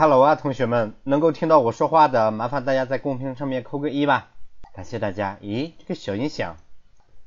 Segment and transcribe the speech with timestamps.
[0.00, 4.28] Hello 啊，同学们，能够听到我说话的，麻烦大家在公屏上面扣个一吧，
[4.72, 5.38] 感谢大家。
[5.42, 6.54] 咦，这个小音响，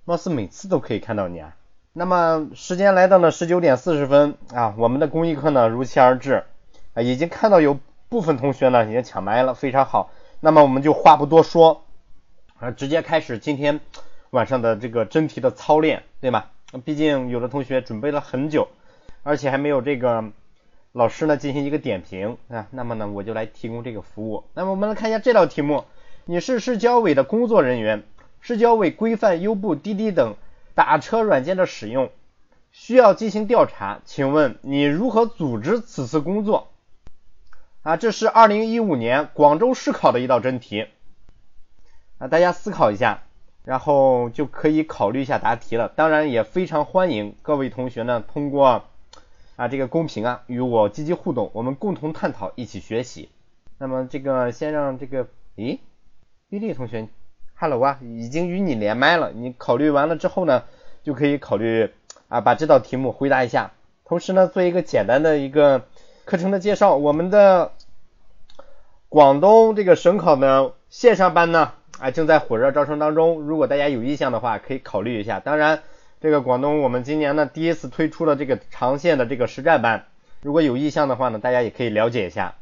[0.06, 1.58] 貌似每次都可以看到你啊。
[1.92, 6.46] 那么时间来到了十九点四十分啊，我们的公益课呢如期而至
[6.94, 7.78] 啊，已经看到有
[8.08, 10.10] 部分同学呢已经抢麦了，非常好。
[10.40, 11.84] 那么我们就话不多说
[12.58, 13.82] 啊，直接开始今天
[14.30, 16.46] 晚上的这个真题的操练，对吗？
[16.86, 18.70] 毕竟有的同学准备了很久，
[19.24, 20.32] 而且还没有这个。
[20.94, 24.44] 老师呢进行一个点评啊，那么呢我就来提供这个服务。
[24.54, 25.86] 那么我们来看一下这道题目：
[26.26, 28.04] 你是市交委的工作人员，
[28.42, 30.36] 市交委规范优步、滴滴等
[30.76, 32.10] 打车软件的使用，
[32.74, 36.68] 需要进行调查，请问你如何组织此次工作？
[37.84, 40.88] 啊，这是二零一五年广州市考的一道真题
[42.18, 43.24] 啊，大家思考一下，
[43.64, 45.88] 然后就可以考虑一下答题了。
[45.88, 48.84] 当然也非常欢迎各位同学呢通过。
[49.62, 53.30] 啊，这个公屏啊，与我积极互动，我们共同探讨，一起学习。
[53.78, 55.78] 那么这个先让这个，咦，
[56.50, 57.08] 玉丽同学
[57.54, 59.32] ，Hello 啊，已经与你连麦了。
[59.32, 60.64] 你考虑完了之后呢，
[61.04, 61.92] 就可以考虑
[62.28, 63.74] 啊，把这道题目回答一下。
[64.04, 65.84] 同时呢，做一个简单的一个
[66.26, 66.96] 课程的介绍。
[66.96, 67.74] 我们的
[69.10, 73.42] 广东这个省考的线上班呢，啊，正在火热招生当中。
[73.42, 75.40] 如果大家有意向的话，可以考虑一下。
[75.40, 75.84] 当然。
[76.22, 80.06] 这个广东，我们今年呢第一次推出了这个长线的这个实战班，
[80.44, 82.54] 如果有意向的话呢，大家也可以了解一下。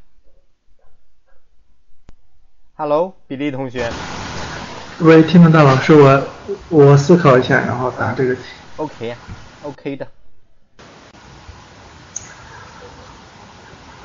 [2.76, 3.92] Hello，比利同学。
[5.00, 6.24] 喂，听得到老师，我
[6.70, 8.42] 我思考一下，然后答这个题。
[8.78, 10.08] OK，OK 的。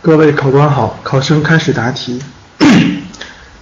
[0.02, 2.20] 各位考官好，考生开始答题。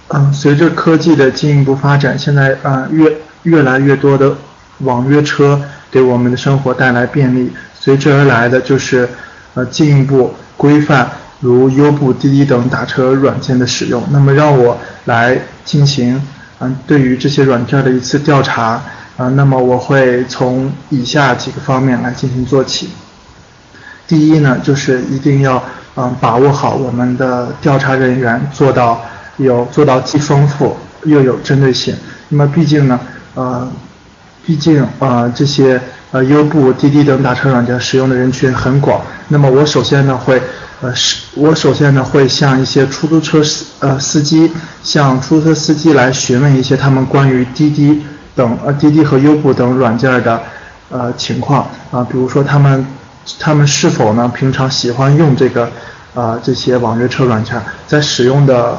[0.07, 4.35] 嗯，随着科技的进一步发展，现在啊越越来越多的
[4.79, 5.61] 网约车。
[5.93, 9.07] 给我们的生活带来便利，随之而来的就是
[9.53, 11.07] 呃进一步规范
[11.39, 14.01] 如优步、滴滴等打车软件的使用。
[14.09, 16.19] 那么让我来进行
[16.57, 18.81] 嗯对于这些软件的一次调查
[19.17, 19.29] 啊。
[19.35, 22.89] 那么我会从以下几个方面来进行做起。
[24.07, 25.63] 第一呢，就是一定要
[25.95, 28.99] 嗯把握好我们的调查人员做到
[29.37, 31.95] 有做到既丰富又有针对性。
[32.29, 32.99] 那么毕竟呢
[33.35, 33.71] 呃。
[34.45, 35.79] 毕竟啊，这些
[36.11, 39.01] 呃优步、滴滴等打车软件使用的人群很广。
[39.29, 40.41] 那么我首先呢会
[40.81, 44.51] 呃是，我首先呢会向一些出租车司呃司机，
[44.83, 48.03] 向出租车司机来询问一些他们关于滴滴
[48.35, 50.41] 等呃滴滴和优步等软件的
[50.89, 52.85] 呃情况啊，比如说他们
[53.39, 55.69] 他们是否呢平常喜欢用这个
[56.13, 58.77] 啊这些网约车软件，在使用的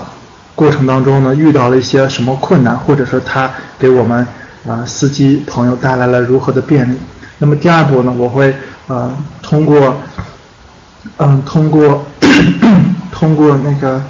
[0.55, 4.27] 过程当中呢遇到了一些什么困难，或者说他给我们。
[4.67, 6.99] 啊，司机朋友带来了如何的便利？
[7.39, 8.13] 那么第二步呢？
[8.17, 8.55] 我会
[8.87, 9.11] 呃
[9.43, 9.97] 通过
[11.19, 12.05] 嗯通过
[13.13, 14.03] 通过那个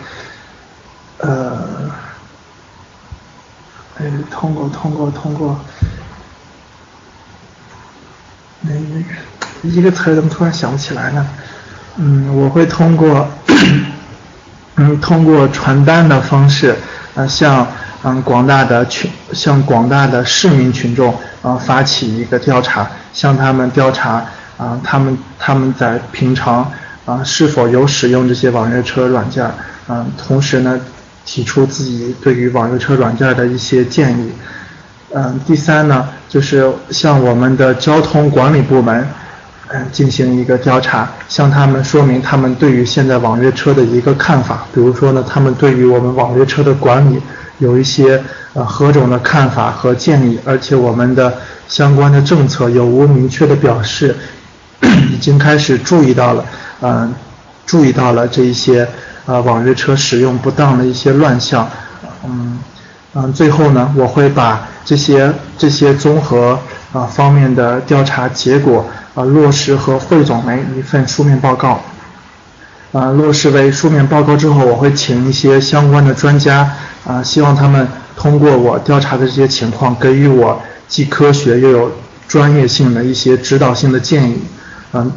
[1.19, 1.91] 呃
[3.98, 5.59] 哎通过通过通过
[8.60, 11.26] 那那个一个词怎么突然想不起来呢？
[11.97, 13.26] 嗯，我会通过
[14.76, 16.76] 嗯通过传单的方式
[17.15, 17.67] 啊向。
[18.07, 24.23] 嗯，广大的群向广大的市民群众啊发起一个调查，向他们调查
[24.59, 26.71] 啊，他们他们在平常
[27.07, 29.43] 啊是否有使用这些网约车软件
[29.87, 30.79] 啊，同时呢
[31.25, 34.31] 提出自己对于网约车软件的一些建议。
[35.15, 39.09] 嗯，第三呢就是向我们的交通管理部门
[39.91, 47.21] 进行一个调查，向他们说明他们对于现在网约车的一个看法，比如说呢他们对于我们网约车的管理。
[47.59, 48.21] 有一些
[48.53, 51.33] 呃何种的看法和建议，而且我们的
[51.69, 54.15] 相关的政策有无明确的表示，
[55.13, 56.45] 已经开始注意到了，
[56.81, 57.15] 嗯，
[57.65, 58.87] 注意到了这一些
[59.27, 61.71] 呃网约车使用不当的一些乱象，
[62.25, 62.59] 嗯
[63.15, 66.59] 嗯，最后呢，我会把这些这些综合
[66.93, 68.84] 啊方面的调查结果
[69.15, 71.81] 啊落实和汇总为一份书面报告。
[72.93, 76.71] 啊，落实为书面报告之后，我会请一些相关的专家
[77.05, 81.91] 啊，希望他们通过我调查的这些情况，给予我既科学又有
[82.28, 84.39] 专业性的一些指导性的建议。
[84.93, 85.11] 嗯，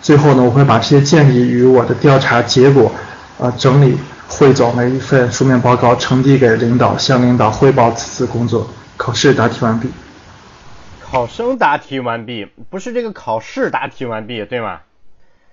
[0.00, 2.90] 最后呢，我会把这些建议与我的调查结果
[3.38, 8.66] 啊整理汇总为一份书面报告，呈递给领导，向领导汇报此次工作。
[8.96, 9.90] 考试答题完毕。
[11.10, 14.82] 考生答题完毕，不是这个考试答题完毕，对吗？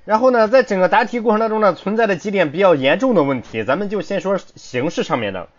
[0.06, 5.50] 然后呢，在整个答题过程当中呢，存在的几点比较严重的问题，咱们就先说形式上面的，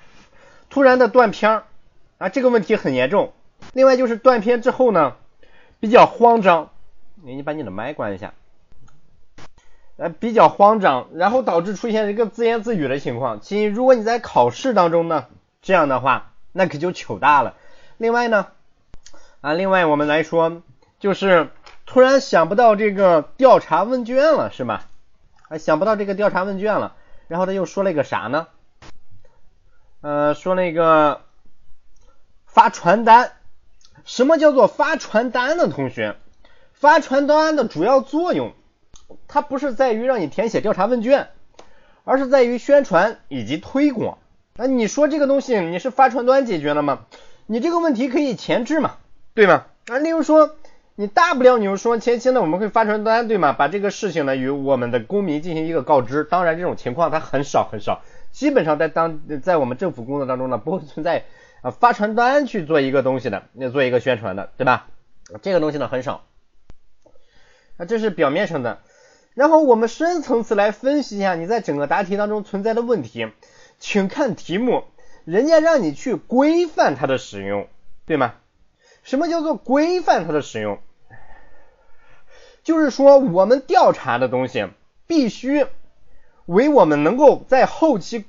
[0.70, 1.64] 突然的断片儿
[2.18, 3.32] 啊，这个问题很严重。
[3.72, 5.16] 另外就是断片之后呢，
[5.80, 6.70] 比较慌张，
[7.24, 8.34] 你你把你的麦关一下。
[9.96, 13.40] 呃比较慌张，然后导致出现一个自言自语的情况。
[13.40, 15.26] 其如果你在考试当中呢，
[15.60, 17.56] 这样的话，那可就糗大了。
[17.96, 18.46] 另外呢，
[19.40, 20.62] 啊，另外我们来说，
[20.98, 21.50] 就是
[21.86, 24.86] 突然想不到这个调查问卷了，是吧？
[25.48, 26.96] 啊，想不到这个调查问卷了，
[27.28, 28.48] 然后他又说了一个啥呢？
[30.00, 31.22] 呃，说那个
[32.46, 33.32] 发传单。
[34.04, 35.68] 什么叫做发传单呢？
[35.68, 36.16] 同学，
[36.72, 38.54] 发传单的主要作用，
[39.28, 41.28] 它不是在于让你填写调查问卷，
[42.04, 44.16] 而是在于宣传以及推广。
[44.56, 47.06] 那你说这个东西你是发传单解决了吗？
[47.46, 48.96] 你这个问题可以前置嘛，
[49.34, 49.66] 对吗？
[49.86, 50.56] 啊，例如说
[50.94, 53.52] 你大不了你就说前期呢我们会发传单，对吗？
[53.52, 56.24] 把这个事情呢与我们的公民进行一个告知。
[56.24, 58.02] 当然这种情况它很少很少，
[58.32, 61.24] 基本上在当在我们政府工作当中呢不会存在。
[61.60, 64.86] 啊，发传单去做一个东西的，那做一个宣传的，对吧？
[65.42, 66.24] 这个东西呢很少。
[67.76, 68.78] 啊，这是表面上的。
[69.34, 73.26] 然后我们深层次来分析一下你在整个答题当中存在的问题，
[73.80, 74.84] 请看题目，
[75.24, 77.66] 人家让你去规范它的使用，
[78.06, 78.34] 对吗？
[79.08, 80.78] 什么叫做规范它的使用？
[82.62, 84.68] 就是说我们调查的东西
[85.06, 85.64] 必须
[86.44, 88.26] 为我们能够在后期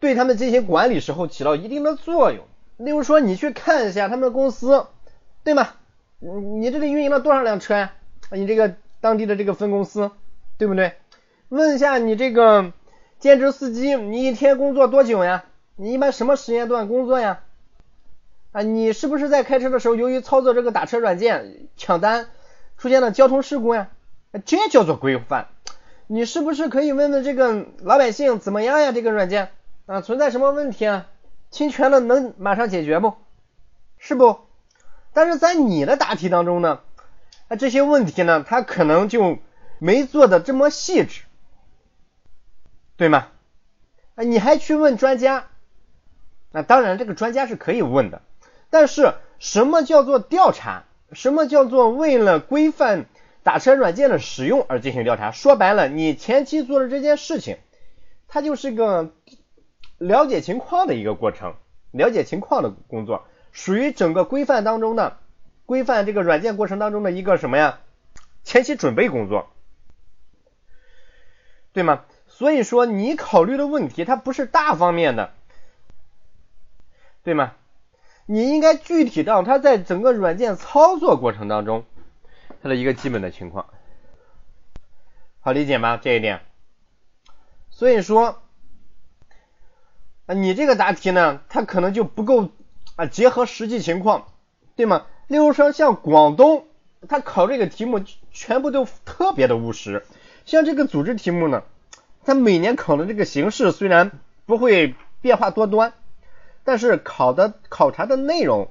[0.00, 2.46] 对他们进行管理时候起到一定的作用。
[2.78, 4.86] 例如说，你去看一下他们公司，
[5.42, 5.74] 对吗？
[6.20, 7.92] 你你这里运营了多少辆车呀？
[8.30, 10.10] 你这个当地的这个分公司，
[10.56, 10.94] 对不对？
[11.50, 12.72] 问一下你这个
[13.18, 15.44] 兼职司机，你一天工作多久呀？
[15.76, 17.43] 你一般什么时间段工作呀？
[18.54, 22.28] 啊，你是不是在开车的时候，由于操作这个打车软件抢单，
[22.78, 23.88] 出现了交通事故呀？
[24.46, 25.48] 这叫做规范。
[26.06, 28.92] 你是不是可以问问这个老百姓怎么样呀？
[28.92, 29.50] 这个软件
[29.86, 31.08] 啊，存在什么问题啊？
[31.50, 33.14] 侵权了能马上解决不？
[33.98, 34.38] 是不？
[35.12, 36.78] 但是在你的答题当中呢，
[37.48, 39.38] 啊这些问题呢，他可能就
[39.80, 41.22] 没做的这么细致，
[42.96, 43.26] 对吗？
[44.14, 45.48] 啊你还去问专家？
[46.52, 48.22] 那当然这个专家是可以问的，
[48.74, 50.82] 但是什么叫做调查？
[51.12, 53.06] 什么叫做为了规范
[53.44, 55.30] 打车软件的使用而进行调查？
[55.30, 57.58] 说白了，你前期做的这件事情，
[58.26, 59.12] 它就是个。
[59.98, 61.54] 了解情况的一个过程，
[61.92, 65.18] 了解情况的工作，属于整个规范当中的
[65.66, 67.78] 规范这个软件过程当中的一个什么呀？
[68.42, 69.46] 前期准备工作，
[71.72, 72.02] 对吗？
[72.26, 75.32] 所以说你考虑的问题它不是大方面的，
[77.22, 77.52] 对吗？
[78.26, 81.84] 你应该具体到它在整个软件操作过程当中
[82.62, 83.66] 它的一个基本的情况，
[85.40, 85.96] 好理解吗？
[85.96, 86.40] 这一点，
[87.70, 88.40] 所以说。
[90.26, 92.48] 啊，你这个答题呢，它可能就不够
[92.96, 94.28] 啊，结合实际情况，
[94.74, 95.04] 对吗？
[95.26, 96.66] 例如说像广东，
[97.06, 100.06] 他考这个题目全部都特别的务实。
[100.46, 101.62] 像这个组织题目呢，
[102.24, 104.12] 它每年考的这个形式虽然
[104.46, 105.92] 不会变化多端，
[106.64, 108.70] 但是考的考察的内容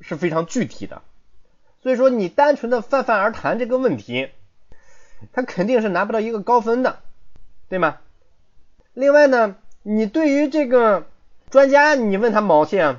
[0.00, 1.02] 是非常具体的。
[1.82, 4.28] 所以说你单纯的泛泛而谈这个问题，
[5.32, 7.00] 他肯定是拿不到一个高分的，
[7.68, 7.98] 对吗？
[8.94, 9.56] 另外呢。
[9.88, 11.06] 你对于这个
[11.48, 12.98] 专家，你问他毛线，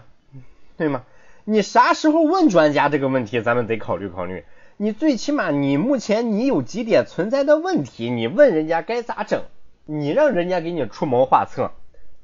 [0.78, 1.04] 对吗？
[1.44, 4.46] 你啥时候问专家这个问题，咱们得考虑考虑。
[4.78, 9.44] 你最起码你目前你有几点存在的问题，你问人家该咋整？
[9.84, 11.72] 你让人家给你出谋划策，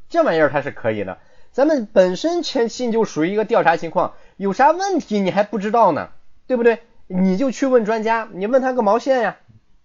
[0.07, 1.17] 这玩意儿它是可以的。
[1.53, 6.09] 咱们本身前期就属于一个调查情况，有啥问题你还不知道呢，
[6.47, 6.79] 对不对？
[7.07, 9.37] 你就去问专家，你问他个毛线呀，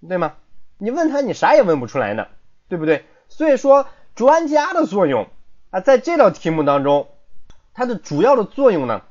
[0.09, 0.35] 对吗？
[0.79, 2.27] 你问他你啥也问不出来呢，
[2.69, 3.05] 对不对？
[3.29, 3.87] 所以说。
[4.15, 5.29] 专家的作用
[5.71, 7.07] 啊，在这道题目当中，
[7.73, 9.03] 它的主要的作用呢，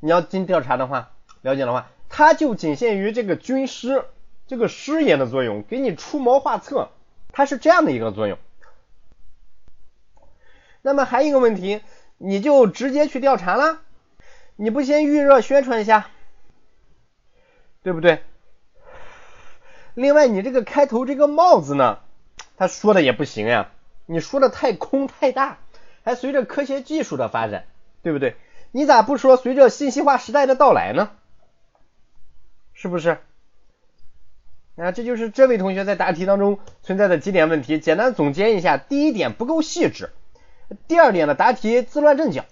[0.00, 1.10] 你要进调查的话，
[1.42, 4.06] 了解的话，它就仅限于这个军师
[4.46, 6.88] 这个师爷的作用，给你出谋划策，
[7.30, 8.38] 它是这样的一个作用。
[10.88, 11.82] 那么还有一个问题，
[12.16, 13.82] 你就直接去调查了，
[14.56, 16.08] 你不先预热宣传一下，
[17.82, 18.22] 对不对？
[19.92, 21.98] 另外，你这个开头这个帽子呢，
[22.56, 23.70] 他说的也不行呀。
[24.06, 25.58] 你说的太空太大，
[26.04, 27.66] 还随着科学技术的发展，
[28.02, 28.36] 对不对？
[28.72, 31.10] 你咋不说随着信息化时代的到来呢？
[32.72, 33.18] 是不是？
[34.76, 37.78] 啊，这就是这位同学在答题当中存在的几点问题。
[37.78, 40.06] 简单总结一下：第一点不够细致；
[40.86, 42.42] 第二点呢，答题自乱阵脚；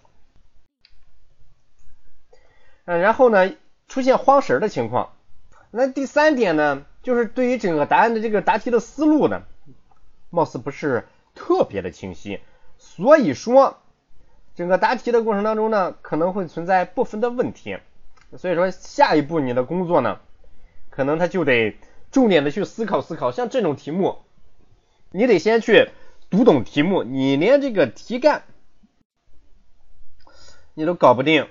[2.85, 3.53] 嗯，然后呢，
[3.89, 5.13] 出现慌神的情况。
[5.71, 9.43] 那第三点呢，就是对于整个答案的这个答题的思路呢，
[10.31, 11.07] 貌似不是。
[11.39, 12.41] 特别的清晰，
[12.79, 13.77] 所以说
[14.55, 17.77] 整个答题的过程当中呢，可能会存在部分的问题，
[18.39, 20.19] 所以说下一步你的工作呢，
[20.89, 21.77] 可能他就得
[22.11, 23.33] 重点的去思考思考。
[23.33, 24.21] 像这种题目，
[25.11, 25.91] 你得先去
[26.29, 28.45] 读懂题目，你连这个题干
[30.75, 31.49] 你都搞不定，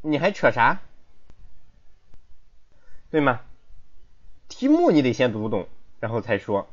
[0.00, 0.80] 你还扯啥？
[3.10, 3.40] 对吗？
[4.48, 5.68] 题目你得先读懂，
[6.00, 6.68] 然后才说。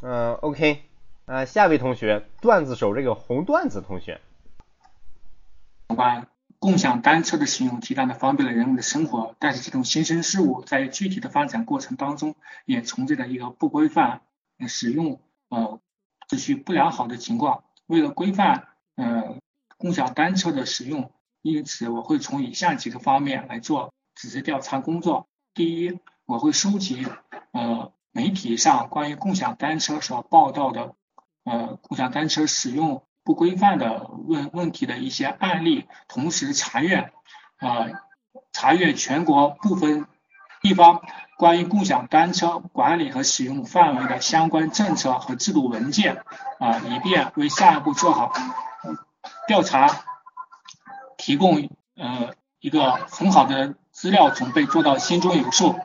[0.00, 0.82] 嗯，OK，
[1.26, 4.20] 呃，下位同学，段子手这个红段子同学，
[5.88, 6.26] 有关
[6.58, 12.34] 共享单车的使用，极大的方便了人们的生活，但是这种新生事物在具体的发展过程当中，
[12.64, 14.22] 也存在着一个不规范
[14.66, 15.20] 使用
[15.54, 15.80] 呃
[16.28, 17.64] 秩序不良好的情况。
[17.86, 19.38] 为了规范呃
[19.78, 25.28] 共享单车的使用，因此我会从以下几个方面来做仔细调查工作。
[25.54, 27.06] 第一，我会收集
[27.52, 27.92] 呃。
[28.16, 30.94] 媒体上关于共享单车所报道的，
[31.42, 37.12] 呃，共享单车使用不规范的问问题的一些案例，同时查阅，
[37.58, 37.90] 呃，
[38.52, 40.06] 查阅全国部分
[40.64, 41.02] 地方
[41.36, 46.24] 关于共享单车管理和使用范围的相关政策和制度文件，
[46.58, 48.32] 啊，以便为下一步做好
[49.46, 49.90] 调查
[51.18, 52.30] 提供呃
[52.60, 55.78] 一个很好的资料准备，做到心中有数。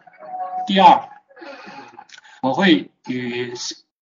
[0.65, 1.03] 第二。
[2.41, 3.53] 我会与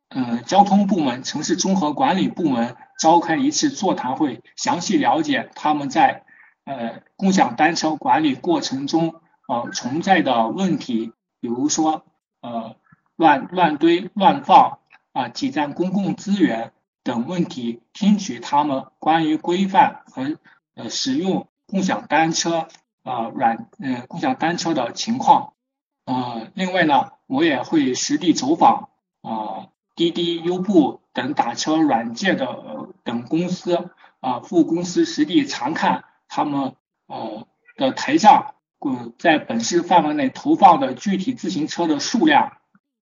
[0.09, 6.23] 嗯交通部门、城市综合管理部门召开一次座谈会，详细了解他们在
[6.65, 9.15] 呃共享单车管理过程中
[9.47, 12.05] 呃存在的问题，比如说
[12.41, 12.75] 呃
[13.15, 14.79] 乱乱堆乱放
[15.13, 16.73] 啊挤占公共资源
[17.03, 20.37] 等问题，听取他们关于规范和
[20.75, 22.67] 呃使用共享单车
[23.03, 25.53] 啊软嗯共享单车的情况。
[26.05, 28.89] 呃，另外呢，我也会实地走访
[29.21, 33.89] 啊滴滴、优步等打车软件的等公司
[34.19, 36.75] 啊副公司，实地查看他们
[37.07, 38.53] 呃的台账，
[38.87, 42.57] 呃在本市范围内投放的具体自行车的数量，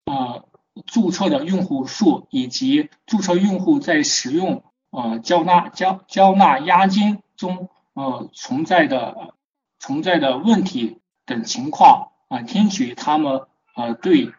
[0.05, 0.47] 呃
[0.85, 9.35] 注册的用户数以及注册用户在使用呃交纳交交纳押金中呃存在的
[9.79, 12.09] 存在的问题等情况。
[12.29, 13.41] 啊，听取他们
[13.75, 14.31] 呃对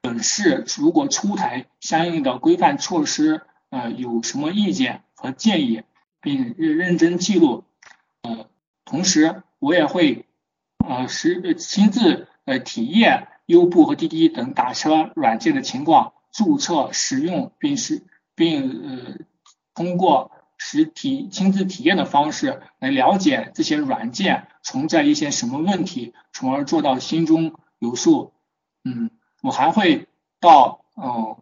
[0.00, 5.82] 本市如果出台相应的规范措施呃有什么意见和建议，
[6.20, 7.62] 并认认真记录。
[8.22, 8.48] 呃，
[8.84, 10.25] 同时我也会
[10.86, 19.24] 呃实亲自呃体验优步和滴滴等打车软件的情况，注册使用并是并呃
[19.74, 24.48] 通过实体亲自体验的方式来了解这些软件。
[24.62, 28.32] 存在一些什么问题，从而做到心中有数。
[28.82, 30.08] 嗯，我还会
[30.40, 31.36] 到嗯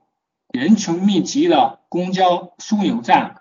[0.53, 3.41] 人群密集的公交枢纽站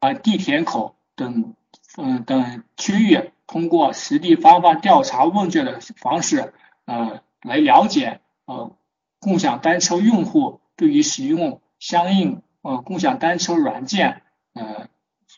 [0.00, 1.54] 啊、地铁口等
[1.96, 6.54] 嗯等区域，通过实地发放调查问卷的方式，
[6.86, 8.74] 呃，来了解呃
[9.20, 14.22] 共享单车用户对于使用相应呃共享单车软件
[14.54, 14.88] 呃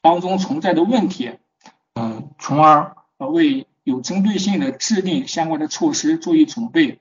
[0.00, 1.38] 当中存在的问题，
[1.94, 3.66] 嗯，从而呃为。
[3.87, 7.00] 有针对性的制定相关的措施，做一准备。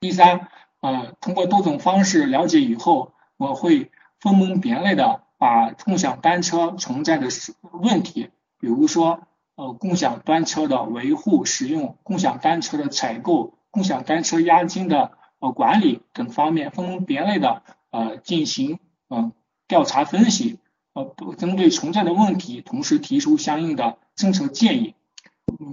[0.00, 0.48] 第三，
[0.80, 7.28] 呃，通过多种方式了解以后，我会分门别类的把共享单车存在的
[7.72, 9.20] 问题，比如说，
[9.56, 18.78] 呃，共享单车的维护、使用、共享单车的采购、共享单车押金的呃管理等方面，分门别类的呃进行
[19.08, 19.32] 嗯
[19.68, 20.58] 调查分析，
[20.94, 24.94] 呃，针对存在的问题，同时提出相应的政策建议。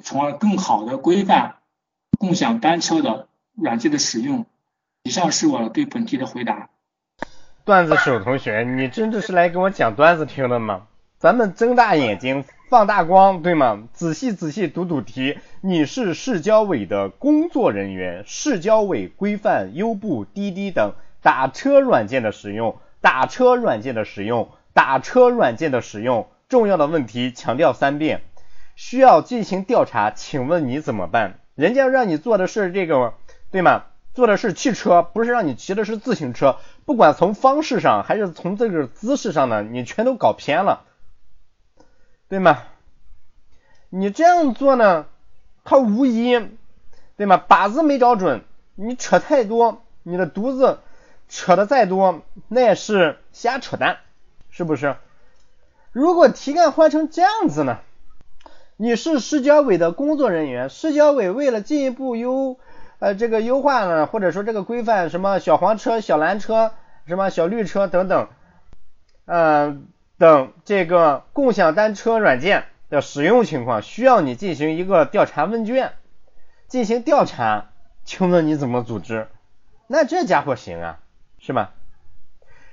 [0.03, 1.55] 从而更好的规范
[2.17, 4.45] 共享单车的软件的使用。
[5.03, 6.69] 以上是我对本题的回答。
[7.63, 10.87] 段子手同学，你真的是来给我讲段子听的吗？
[11.17, 13.85] 咱们睁大眼睛，放大光，对吗？
[13.93, 15.39] 仔细仔细读读题。
[15.59, 28.21] 你是市交委的工作人员，市交委规范优步、滴滴等打车软件的使用，打车软件的使用，打车软件的使用，重要的问题强调三遍。
[28.75, 31.39] 需要进行调查，请问你怎么办？
[31.55, 33.15] 人家让你做的是这个，
[33.49, 33.85] 对吗？
[34.13, 36.57] 做的是汽车，不是让你骑的是自行车。
[36.85, 40.85] 不管从方式上还是从这个姿势上呢，你全都搞偏了，
[42.29, 42.59] 对吗？
[43.89, 45.07] 你这样做呢，
[45.63, 46.47] 它无疑，
[47.17, 47.43] 对吗？
[47.49, 48.43] 靶子没找准，
[48.75, 50.79] 你扯太多，你的犊子
[51.27, 53.97] 扯的再多，那也是瞎扯淡，
[54.51, 54.95] 是不是？
[55.91, 57.79] 如果题干换成这样子呢？
[58.77, 62.57] 你是市交委的工作人员，市交委为了进一步优
[62.99, 66.71] 呃这个优化呢，或者说这个规范什么小黄车、小蓝车、
[67.05, 68.29] 什么小绿车等等，
[69.25, 69.87] 嗯
[70.19, 75.93] 等这个共享单车软件的使用情况，需要你进行一个调查问卷，
[76.67, 77.69] 进行调查，
[78.03, 79.29] 请问你怎么组织？
[79.87, 80.99] 那这家伙行啊，
[81.39, 81.73] 是吧？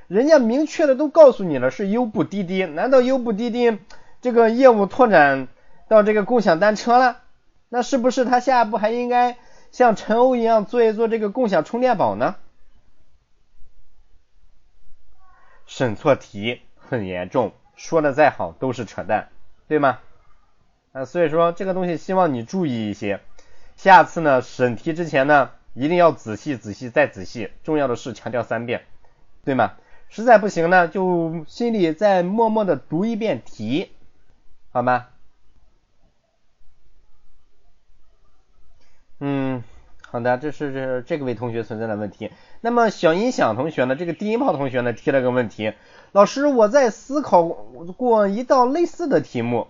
[0.09, 3.79] 人家明确的都告诉你了是优步滴滴，难道优步滴滴
[4.21, 5.47] 这个业务拓展
[5.87, 7.23] 到这个共享单车了？
[7.69, 9.39] 那是不是他下一步还应该
[9.71, 12.35] 像陈欧一样做一做这个共享充电宝呢？
[15.65, 19.29] 审错题很严重，说的再好都是扯淡，
[19.69, 19.99] 对吗？
[20.93, 23.21] 啊，所以说这个东西希望你注意一些，
[23.77, 28.85] 下次呢审题之前呢一定要仔细仔细再仔细，重要的是强调三遍，
[29.45, 29.75] 对吗？
[30.09, 33.91] 实在不行呢，就心里再默默的读一遍题，
[34.71, 35.09] 好吗？
[39.19, 39.65] 嗯，
[40.09, 42.31] 好的，这是这这个位同学存在的问题。
[42.61, 45.75] 那么小音响同学呢，这个低音炮同学呢提了个问题，
[46.13, 49.67] 老师，我在思考过一道类似的题目，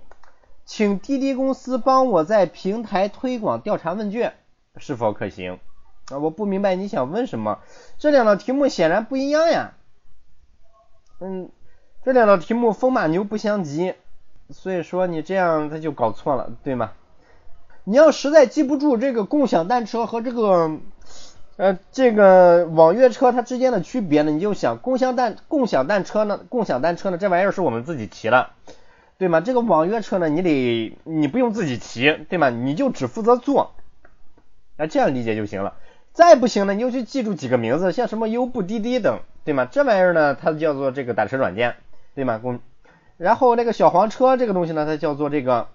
[0.67, 4.35] 请滴滴公司帮我在平台推广调查问卷，
[4.77, 5.59] 是否可行？
[6.11, 7.59] 啊，我不明白你想问什么，
[7.99, 9.73] 这两道题目显然不一样呀。
[11.19, 11.49] 嗯，
[12.05, 13.95] 这两道题目风马牛不相及，
[14.51, 16.93] 所以说你这样他就搞错了，对吗？
[17.89, 20.79] 你要实在记不住这个共享单车和这个
[21.57, 28.55] 呃这个网约车它之间的区别呢，你就想共享单共享单车呢，共享单车呢这玩意儿是我们自己骑了，
[29.19, 29.41] 对吗？
[29.41, 32.51] 这个网约车呢，你得你不用自己骑，对吗？
[32.51, 33.71] 你就只负责坐，
[34.77, 35.75] 啊这样理解就行了。
[36.13, 39.65] 再不行呢，你就去记住几个名字，像什么优步、滴滴等，对吗？
[39.71, 41.77] 这玩意儿呢，它叫做这个打车软件，
[42.17, 42.39] 对吗？
[42.43, 42.59] 公，
[43.17, 45.69] 然后那个小黄车这个东西呢，它叫做这个，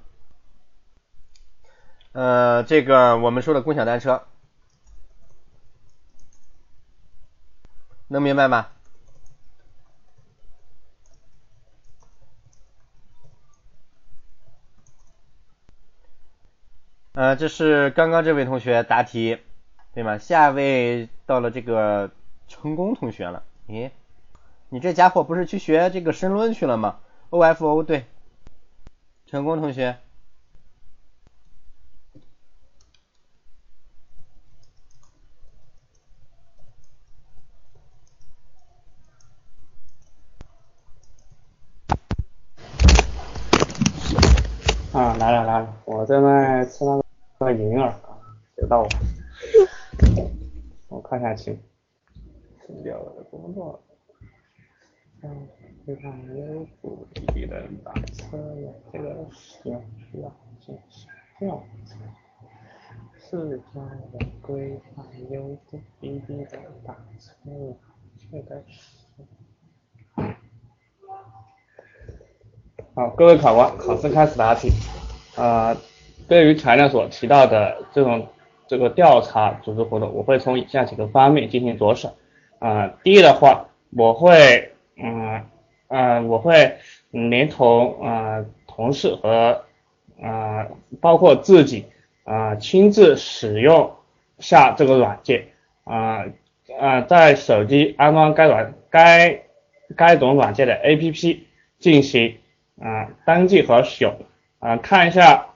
[2.13, 4.23] 呃，这个我们说的共享单车，
[8.07, 8.67] 能明白吗？
[17.13, 19.39] 呃，这是刚刚这位同学答题。
[19.93, 20.17] 对吗？
[20.17, 22.11] 下位到了这个
[22.47, 23.43] 成功同学了。
[23.67, 23.91] 咦，
[24.69, 26.99] 你这家伙不是去学这个申论去了吗
[27.29, 28.05] ？OFO 对，
[29.25, 29.97] 成功同学。
[45.51, 47.01] 啊，我正在吃那
[47.39, 48.17] 个银耳啊，
[48.55, 48.87] 别到我。
[50.87, 51.59] 我看下去，
[52.65, 53.83] 停掉了工作。
[55.23, 55.49] 嗯，
[55.85, 61.97] 非常优步滴滴的打车呀，这个使用需要进行调查。
[63.19, 63.81] 是家
[64.13, 67.75] 的规范优步滴滴的打车呀，
[68.31, 69.01] 这个是。
[72.95, 74.69] 好，各位考官，考试开始答题。
[75.35, 75.75] 啊，
[76.27, 78.27] 对于材料所提到的这种。
[78.67, 82.15] 这个调查组织活动，我会从以下几个方面进行着手。
[82.57, 85.45] 啊，第一的话，我会，嗯，
[85.89, 86.77] 嗯，我会
[87.09, 89.65] 连同啊同事和
[90.21, 90.67] 啊
[91.01, 91.85] 包括自己
[92.23, 93.93] 啊亲自使用
[94.39, 95.49] 下这个软件，
[95.83, 96.23] 啊
[96.79, 99.41] 啊在手机安装该软该
[99.97, 101.39] 该种软件的 APP
[101.77, 102.37] 进行
[102.81, 104.15] 啊登记和使用，
[104.61, 105.47] 啊看一下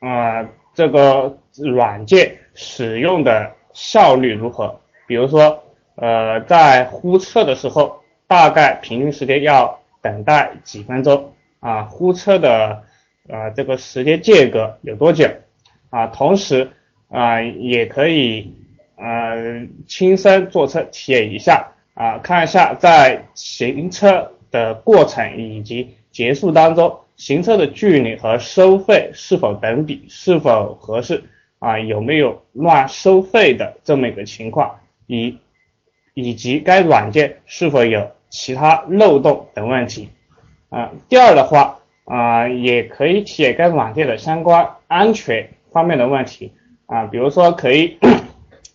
[0.00, 1.38] 啊这个。
[1.56, 4.80] 软件使用的效率如何？
[5.06, 5.62] 比如说，
[5.94, 11.84] 呃，在呼车的时候，大概平均时间要等待几分钟啊？
[11.84, 12.82] 呼车的
[13.28, 15.28] 呃这个时间间隔有多久
[15.90, 16.08] 啊？
[16.08, 16.68] 同时
[17.08, 18.52] 啊，也可以
[18.96, 31.24] 呃亲身坐车体验一下啊，看一下在行车的过程以及结束当中，行车的距离和收费是否等比，是否合适？
[31.58, 35.38] 啊，有没有乱收费的这么一个情况，以
[36.12, 40.10] 以及该软件是否有其他漏洞等问题
[40.68, 40.90] 啊？
[41.08, 46.52] 第二的话啊，也可以体验该软件的相关安全方面的问题
[46.84, 47.98] 啊，比如说可以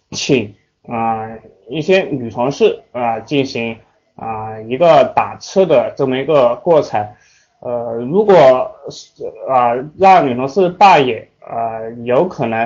[0.09, 0.55] 请
[0.87, 1.29] 啊
[1.69, 3.77] 一些女同事啊进行
[4.15, 7.07] 啊一个打车的这么一个过程，
[7.59, 11.27] 呃，如果是啊让女同事扮演。
[11.51, 12.63] 呃，有可能，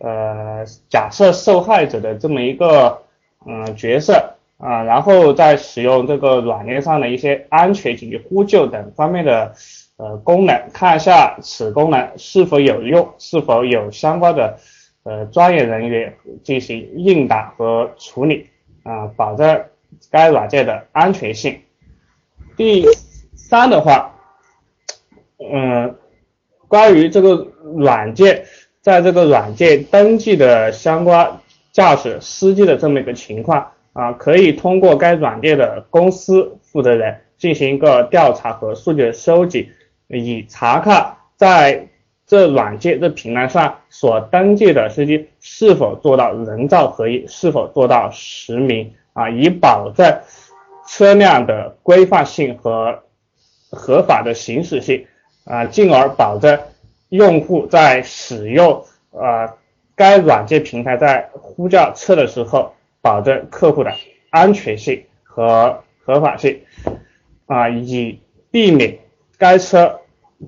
[0.00, 3.00] 呃，假设受害者的这么一个
[3.46, 9.54] 嗯角色啊，然后再使用这个软件上的一些安全紧急呼救等方面的
[9.96, 14.58] 呃功能，看一下此功能是否有用，是否有相关的
[15.04, 18.46] 呃专业人员进行应答和处理
[18.82, 19.64] 啊，保证
[20.10, 21.58] 该软件的安全性。
[22.58, 22.84] 第
[23.34, 24.12] 三的话，
[25.38, 25.94] 嗯。
[26.66, 27.46] 关于这个
[27.76, 28.44] 软件，
[28.82, 31.40] 在这个软件登记的相关
[31.72, 39.70] 驾驶司机的这么一个情况啊，可以通过该软件的公司负责人进行一个调查和数据的收集，
[40.08, 41.88] 以查看在
[42.26, 50.20] 这软件这平台上所登记的司机是否做到人造合一，是否做到实名啊，以保证
[50.86, 53.04] 车辆的规范性和
[53.70, 55.06] 合法的行驶性
[55.48, 56.60] 啊，进而保证
[57.08, 59.54] 用户在使用呃
[59.96, 63.92] 该软件平台在呼叫车的时候，保证客户的
[64.30, 66.60] 安全性和合法性
[67.46, 68.98] 啊，以避免
[69.38, 70.00] 该车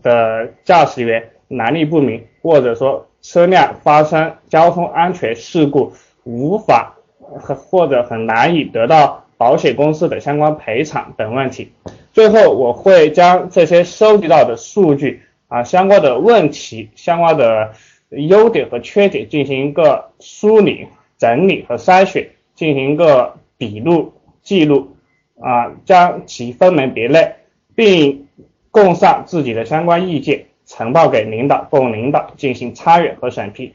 [0.03, 1.31] 的驾驶员。
[1.53, 6.95] 能力不明，或者说车辆发生交通安全事故，无法
[7.41, 11.73] 和或者很难以得到保险公司的相关赔偿等问题。
[12.13, 17.73] 最后，我会将这些收集到的数据啊，相关的问题、相关的
[18.11, 20.87] 优点和缺点进行一个梳理、
[21.19, 24.97] 整理和筛选，进行一个笔录记录
[25.41, 27.35] 啊，将其分门别类，
[27.75, 28.27] 并
[28.71, 30.47] 供上自己的相关意见。
[30.67, 33.75] 呈报给领导，供领导进行参与和审批，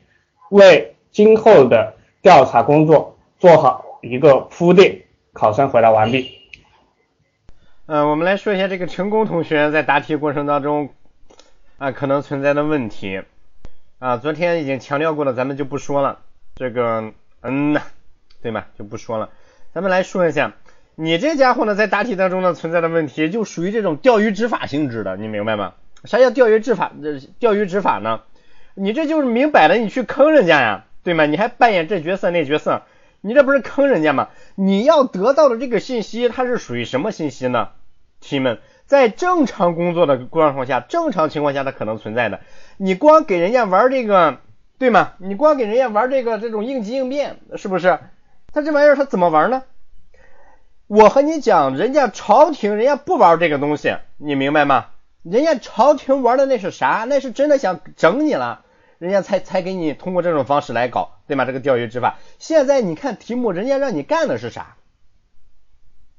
[0.50, 5.02] 为今后的调查工作做好一个铺垫。
[5.34, 6.45] 考生回答完毕。
[7.88, 10.90] 嗯，我们来说一下这个成功同学在答题过程当中
[11.78, 13.22] 啊可能存在的问题
[14.00, 16.22] 啊，昨天已经强调过了，咱们就不说了。
[16.56, 17.84] 这个嗯呐，
[18.42, 18.66] 对吗？
[18.76, 19.30] 就不说了。
[19.72, 20.54] 咱们来说一下，
[20.96, 25.74] 你这家伙呢在答题当中呢存在的问题，就属于这种钓鱼执法性质的，你明白吗？
[26.06, 26.92] 啥叫钓鱼执法？
[27.04, 28.22] 这钓鱼执法呢？
[28.74, 31.28] 你这就是明摆的，你去坑人家呀，对吗？
[31.28, 32.82] 你还扮演这角色那角色，
[33.26, 34.30] 你这不是坑人家吗？
[34.54, 37.70] 你要得到的这个信息，它是属于什么信息呢？
[38.22, 42.42] 亲们，在正常工作的状况下，正常情况下它可能存在的。
[42.78, 44.38] 你光给人家玩这个，
[44.78, 45.14] 对吗？
[45.18, 47.98] 你光给人家玩这个这种应急应变，是不是？
[48.54, 49.64] 他这玩意儿他怎么玩呢？
[50.86, 54.86] 我和你讲，人家朝廷人家不玩这个东西，你明白吗？
[55.24, 57.08] 人家朝廷玩的那是啥？
[57.10, 58.66] 那是真的想整你了，
[59.00, 61.46] 人家才才给你通过这种方式来搞，对吗？
[61.46, 62.18] 这个钓鱼执法。
[62.40, 64.76] 现在你看题目，人家让你干的是啥？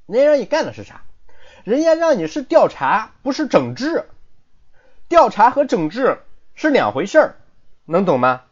[0.05, 1.01] 人家让你干的是啥？
[1.63, 4.05] 人家让你是调查，不是整治。
[5.07, 6.19] 调查和整治
[6.55, 7.35] 是两回事儿，
[7.85, 8.43] 能懂吗？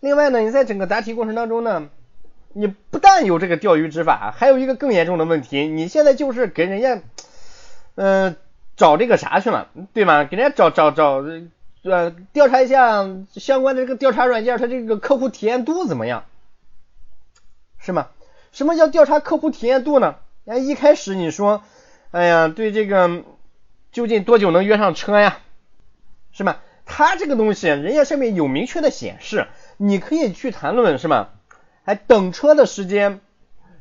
[0.00, 1.88] 另外呢，你在整个答题过程当中呢，
[2.52, 7.02] 你不但有这个钓鱼执法，还有一个更严重的问题，你现在就是给人家，
[7.96, 8.36] 嗯。
[8.76, 10.24] 找这个啥去了，对吗？
[10.24, 11.22] 给人家找找找，
[11.88, 16.24] 呃，调查一下相关的这个调查软件，它这个客户体验度怎么样，
[17.78, 18.08] 是吗？
[18.50, 20.16] 什么叫调查客户体验度呢？
[20.46, 21.62] 哎，一开始你说，
[22.10, 23.22] 哎呀，对这个
[23.92, 25.38] 究竟多久能约上车呀，
[26.32, 26.60] 是吧？
[26.84, 29.46] 它这个东西，人家上面有明确的显示，
[29.76, 31.28] 你可以去谈论，是吗？
[31.84, 33.20] 哎，等车的时间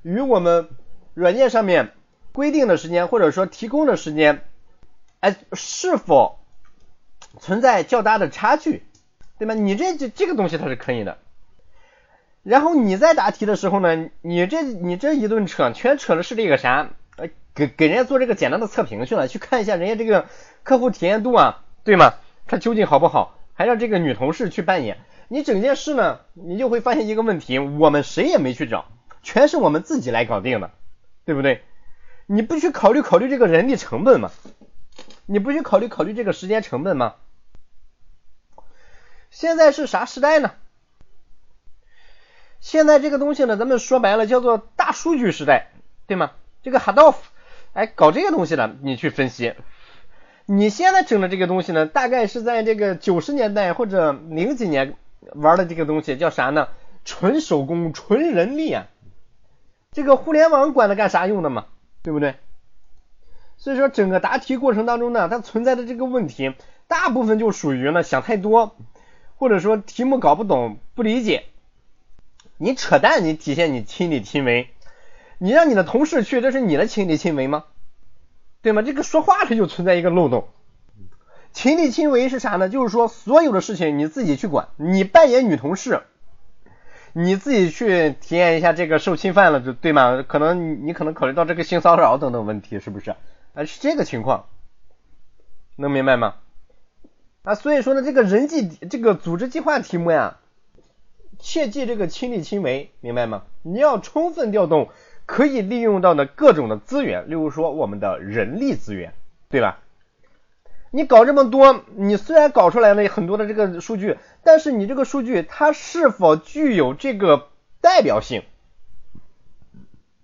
[0.04, 0.70] 与我们
[1.16, 1.92] 软件上面
[2.34, 4.44] 规定的时间，或者说提供的时间。
[5.22, 6.38] 哎，是否
[7.40, 8.84] 存在较大的差距，
[9.38, 9.54] 对吗？
[9.54, 11.18] 你这这这个东西它是可以的。
[12.44, 16.90] 然后你在答题的时候呢，你这你这一顿扯，全扯的是这个啥？
[17.18, 20.28] 呃给给人家做这个简单的测评去了，去看一下人家这个
[20.64, 22.16] 客户体验度啊，对吗？
[22.46, 23.40] 他究竟好不好？
[23.54, 24.98] 还让这个女同事去扮演。
[25.28, 28.86] 你整件事呢，你就会发现一个问题，我们谁也没去找，
[29.24, 30.72] 全是我们自己来搞定的，
[31.26, 31.64] 对不对？
[32.28, 34.30] 你不去考虑考虑这个人力成本吗？
[35.26, 37.16] 你不去考虑考虑这个时间成本吗？
[39.36, 40.54] 现在是啥时代呢？
[42.62, 45.72] 现在这个东西呢，咱们说白了叫做大数据时代，
[46.08, 46.32] 对吗？
[46.64, 47.16] 这个 Hadoop，
[47.74, 49.54] 哎，搞这个东西的，你去分析。
[50.46, 54.96] 你现在整的这个东西呢，大概是在这个九十年代或者零几年
[55.34, 56.70] 玩的这个东西，叫啥呢？
[57.04, 58.88] 纯手工、纯人力啊。
[59.92, 61.66] 这个互联网管它干啥用的嘛？
[62.04, 62.36] 对不对？
[63.58, 66.56] 所以说，整个答题过程当中呢，它存在的这个问题，
[66.88, 68.78] 大部分就属于呢想太多，
[69.36, 71.46] 或者说题目搞不懂、不理解。
[72.58, 74.70] 你扯淡，你体现你亲力亲为，
[75.38, 77.66] 你让你的同事去，这是你的亲力亲为吗？
[78.62, 78.82] 对吗？
[78.82, 80.48] 这个说话它就存在一个漏洞。
[81.52, 82.70] 亲力亲为是啥呢？
[82.70, 86.04] 就是说所有的事情你自己去管，你扮演女同事，
[87.14, 90.24] 你自己去体验一下这个受侵犯了，就对吗？
[90.28, 93.12] 可能你可能考虑到这个性骚扰等等问题，是不是？
[93.54, 94.48] 啊，是这个情况，
[95.76, 96.36] 能明白吗？
[97.46, 100.40] 啊，所以说呢，这个人际这个组织计划题目呀，
[101.40, 103.44] 切记这个亲力亲为，明白吗？
[103.62, 104.90] 你要充分调动
[105.28, 109.14] 可以利用到的各种的资源，例如说我们的人力资源，
[109.50, 109.80] 对吧？
[110.90, 118.44] 你搞这么多，你虽然搞出来了很多的这个数据，但是你这个数据它是否具有这个代表性。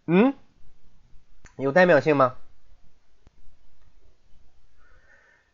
[0.07, 0.33] 嗯，
[1.57, 2.35] 有代表性吗？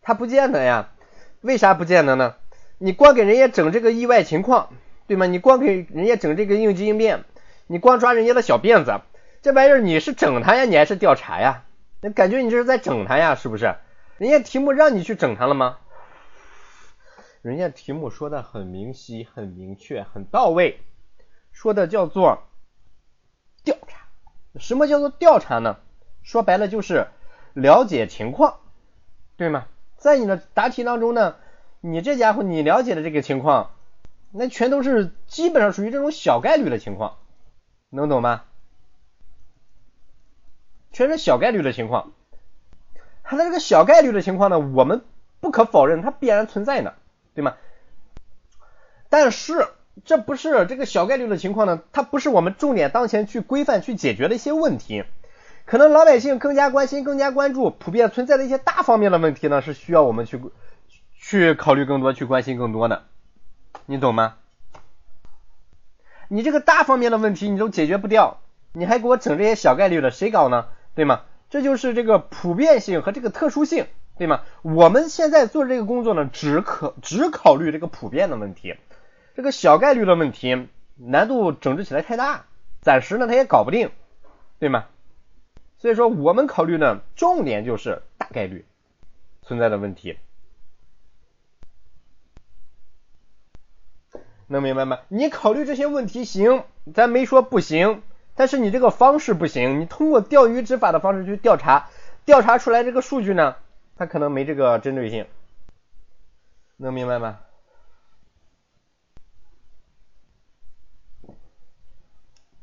[0.01, 0.91] 他不见得呀，
[1.41, 2.35] 为啥不见得呢？
[2.79, 4.73] 你光给人家整这个意外情况，
[5.07, 5.25] 对吗？
[5.25, 7.23] 你光给人家整这个应急应变，
[7.67, 9.01] 你光抓人家的小辫子，
[9.41, 11.63] 这玩意儿你是整他呀，你还是调查呀？
[12.01, 13.75] 那感觉你这是在整他呀，是不是？
[14.17, 15.77] 人家题目让你去整他了吗？
[17.41, 20.79] 人家题目说的很明晰、很明确、很到位，
[21.51, 22.43] 说的叫做
[23.63, 24.07] 调查。
[24.59, 25.77] 什么叫做调查呢？
[26.23, 27.07] 说白了就是
[27.53, 28.59] 了解情况，
[29.37, 29.67] 对吗？
[29.97, 31.35] 在你的答题当中呢，
[31.81, 33.71] 你这家伙你了解的这个情况，
[34.31, 37.17] 那全都是基本上属于这种小概率的情况，
[37.89, 38.43] 能懂吗？
[40.91, 42.13] 全是小概率的情况。
[43.23, 45.03] 它的这个小概率的情况呢，我们
[45.39, 46.93] 不可否认它必然存在呢，
[47.35, 47.55] 对吗？
[49.09, 49.67] 但是
[50.05, 55.03] 这不是这个小概率的情况呢，它不是我们重点当前去规范去解决的一些问题。
[55.67, 60.39] 可能老百姓更加关心、更加关注、普遍存在的一些大方面的问题呢，是需要我们去
[61.13, 63.03] 去考虑更多、去关心更多的，
[63.85, 64.35] 你懂吗？
[66.29, 68.39] 你这个大方面的问题你都解决不掉，
[68.71, 70.67] 你还给我整这些小概率的，谁搞呢？
[70.95, 71.23] 对吗？
[71.49, 74.43] 这就是这个普遍性和这个特殊性，对吗？
[74.61, 78.75] 我们现在做这个工作呢，只可只考虑这个普遍的问题，
[79.35, 82.45] 这个小概率的问题难度整治起来太大，
[82.79, 83.91] 暂时呢他也搞不定，
[84.59, 84.85] 对吗？
[85.79, 88.65] 所以说，我们考虑呢，重点就是大概率
[89.43, 90.17] 存在的问题，
[94.47, 94.99] 能明白吗？
[95.07, 96.63] 你考虑这些问题行，
[96.95, 98.01] 咱没说不行，
[98.33, 101.89] 但是你这个方式不行，你通过钓鱼执法的方式去调查，
[102.25, 103.55] 调查出来这个数据呢，
[103.95, 105.27] 它可能没这个针对性，
[106.77, 107.39] 能明白吗？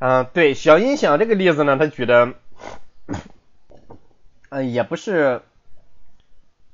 [0.00, 2.34] 嗯，对，小音响这个例子呢，他举的。
[4.50, 5.42] 嗯，也不是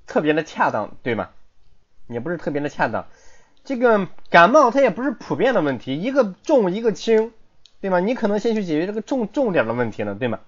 [0.06, 1.30] 特别的恰当，对吗？
[2.08, 3.06] 也不是特别的恰当。
[3.64, 7.32] 这个感冒它也不是普遍的问题，一个重一个轻，
[7.80, 8.00] 对吗？
[8.00, 10.40] 你可能先去解决这个重重点的问题呢，对吗？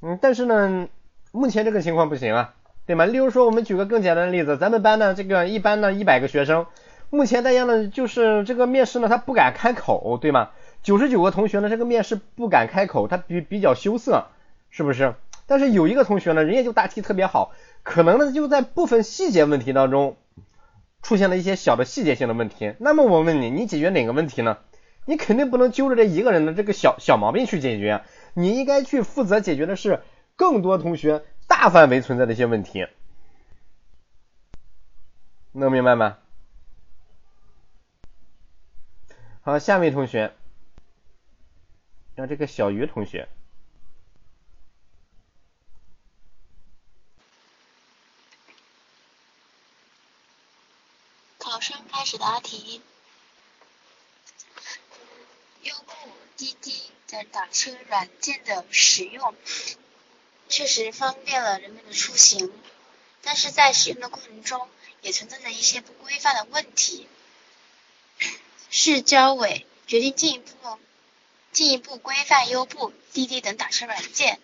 [0.00, 0.88] 嗯，但是呢，
[1.32, 2.54] 目前这个情况不行啊，
[2.86, 3.04] 对吗？
[3.04, 6.66] 例如说，我们举个更简单的例子，咱们班呢，这个一般呢一百个学生，
[7.10, 10.50] 目前大家呢就是这个面试呢他不敢开口，对吗？
[10.82, 14.26] 九十九个同学呢这个面试不敢开口，他比比较羞涩，
[14.70, 15.14] 是不是？
[15.48, 20.18] 但是有一个同学呢，人家就答题特别好，可能呢就在部分细节问题当中
[21.02, 22.74] 出现了一些小的细节性的问题。
[22.78, 24.58] 那么我问你，你解决哪个问题呢？
[25.06, 28.02] 你肯定不能揪着这一个人的这个小小毛病去解决，
[28.34, 30.02] 你应该去负责解决的是
[30.36, 32.86] 更多同学大范围存在的一些问题，
[35.52, 36.18] 能明白吗？
[39.40, 40.34] 好，下一位同学，
[42.14, 43.28] 让这个小鱼同学。
[52.08, 52.80] 考生开始答题。
[55.62, 55.92] 优步、
[56.36, 59.34] 滴滴等打车软件的使用，
[60.48, 62.50] 确实方便了人们的出行，
[63.20, 64.70] 但是在使用的过程中，
[65.02, 67.06] 也存在着一些不规范的问题。
[68.70, 70.78] 市交委决定进一步
[71.52, 74.40] 进一步规范优步、滴滴等打车软件。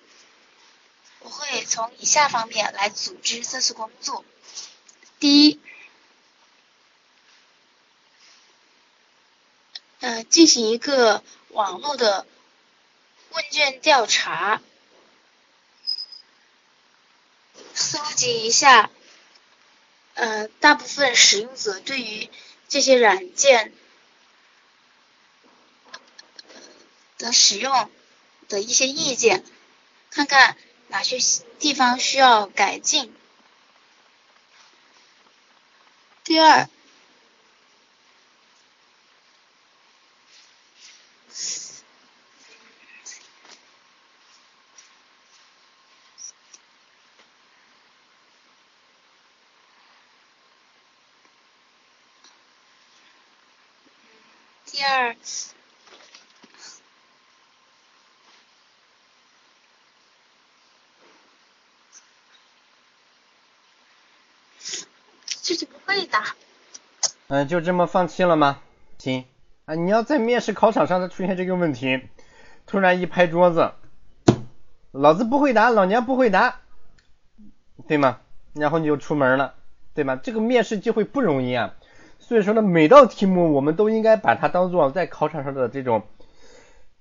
[1.20, 4.24] 我会从以下方面来组织这次工作。
[5.18, 5.60] 第一。
[10.04, 12.26] 呃，进行一个网络的
[13.30, 14.60] 问卷调查，
[17.72, 18.90] 搜集一下，
[20.12, 22.28] 呃，大部分使用者对于
[22.68, 23.72] 这些软件
[27.16, 27.90] 的使用
[28.48, 29.42] 的一些意见，
[30.10, 31.16] 看看哪些
[31.58, 33.16] 地方需要改进。
[36.24, 36.68] 第二。
[54.66, 55.16] 第二，
[65.42, 66.20] 这是不会的。
[67.34, 68.60] 嗯，就这么放弃了吗？
[68.96, 69.24] 行
[69.64, 72.00] 啊，你要在面试考场上再出现这个问题，
[72.64, 73.72] 突然一拍桌子，
[74.92, 76.60] 老子不会答，老娘不会答，
[77.88, 78.20] 对吗？
[78.52, 79.54] 然后你就出门了，
[79.94, 80.14] 对吗？
[80.14, 81.74] 这个面试机会不容易啊。
[82.20, 86.04] 所以说呢，每道题目我们都应该把它当做在考场上的这种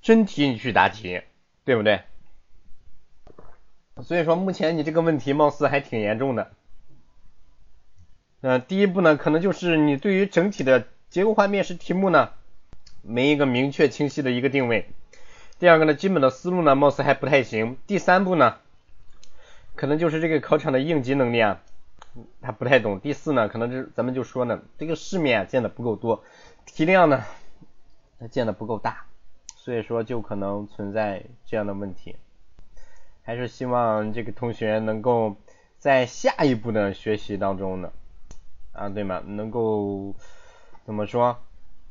[0.02, 1.22] 真题你去答题，
[1.63, 2.02] 对不对？
[4.02, 6.50] 所以说目前你这个问题貌似还挺严重的。
[8.45, 12.32] 嗯，第一步呢，可能就是你对于整体的结构化面试题目呢，
[13.01, 14.89] 没一个明确清晰的一个定位。
[15.60, 17.77] 第二个呢，基本的思路呢，貌似还不太行。
[17.88, 18.58] 第三步呢，
[19.75, 21.62] 可能就是这个考场的应急能力啊，
[22.41, 22.99] 他不太懂。
[22.99, 26.21] 第四呢，可能是咱们就说呢，这个世面见的不够多，
[26.65, 27.23] 题量呢，
[28.19, 29.06] 他见的不够大，
[29.56, 32.17] 所以说就可能存在这样的问题。
[33.21, 35.38] 还是希望这个同学能够
[35.79, 37.89] 在下一步的学习当中呢。
[38.73, 39.21] 啊，对吗？
[39.25, 40.15] 能够
[40.86, 41.39] 怎么说？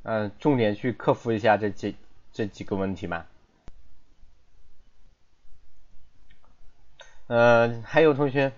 [0.02, 1.94] 嗯，重点去克服一下这几
[2.32, 3.26] 这几个问题吧。
[7.28, 8.52] 呃，还有同学，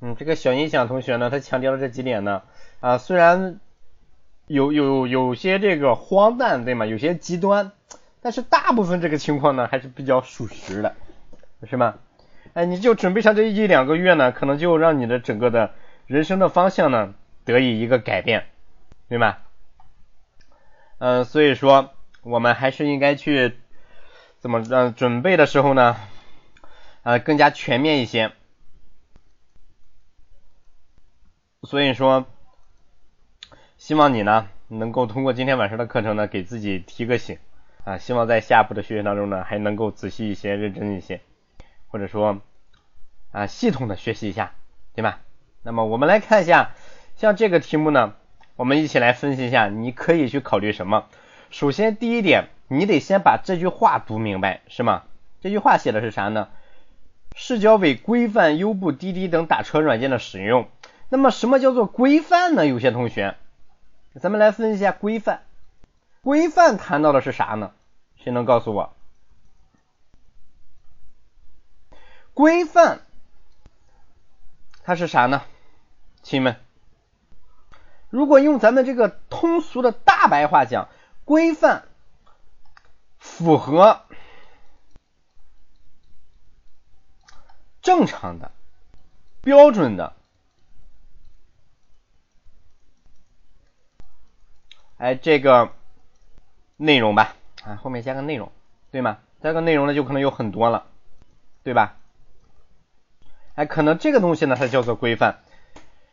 [0.00, 2.42] 嗯，这个小音响同学呢，他强调了这几点呢。
[2.80, 3.58] 啊，虽然
[4.46, 6.84] 有有有些这个荒诞，对吗？
[6.84, 7.72] 有些极端，
[8.20, 10.94] 但是大部分这个情况呢，还是比较属实的，
[11.66, 11.94] 是吗？
[12.52, 15.72] 哎，你就准备上这一两个月呢，可能就让你的整个的。
[16.06, 17.14] 人生的方向呢
[17.44, 18.46] 得以一个改变，
[19.08, 19.38] 对吗？
[20.98, 21.92] 嗯，所以说
[22.22, 23.56] 我们还是应该去
[24.38, 25.96] 怎么嗯准备的时候呢，
[27.02, 28.32] 呃更加全面一些。
[31.62, 32.26] 所以说，
[33.76, 37.38] 希望你呢能够通过今天晚上的课程呢给自己提个醒
[37.84, 41.20] 啊，希望在下一步的学习当中呢还能够仔细一些、认真一些，
[41.88, 42.40] 或者说
[43.32, 44.54] 啊系统的学习一下，
[44.94, 45.20] 对吧？
[45.66, 46.76] 那么我们来看一下，
[47.16, 48.14] 像这个题目呢，
[48.54, 51.06] 我们一起来分析一下，你可以去考虑什么？
[51.50, 55.02] 首先第一点，你得先把这句话读明白，是吗？
[55.40, 56.50] 这句话写的是啥呢？
[57.34, 60.68] 市交委规范优步、滴滴等打车软件的使用。
[61.08, 62.64] 那么什么叫做规范呢？
[62.64, 63.34] 有些同学，
[64.20, 65.42] 咱们来分析一下规范。
[66.22, 67.72] 规范谈到的是啥呢？
[68.14, 68.94] 谁能告诉我？
[72.34, 73.00] 规范
[74.84, 75.42] 它是啥呢？
[76.26, 76.56] 亲们，
[78.10, 80.88] 如果用咱们这个通俗的大白话讲，
[81.24, 81.84] 规范
[83.16, 84.02] 符合
[87.80, 88.50] 正常的、
[89.40, 90.14] 标准的，
[94.98, 95.72] 哎，这个
[96.76, 98.50] 内容吧，啊，后面加个内容，
[98.90, 99.18] 对吗？
[99.40, 100.86] 加个内容呢，就可能有很多了，
[101.62, 101.94] 对吧？
[103.54, 105.38] 哎，可能这个东西呢，它叫做规范。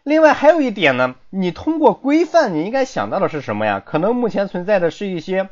[0.04, 3.82] 另外还有一点呢，你通过规范，你应该想到的是什么呀？
[3.84, 5.48] 可能目前存在的是一些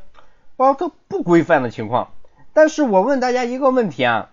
[0.57, 2.09] 包括不规范的情况。
[2.51, 4.29] 但是我问大家一个问题啊，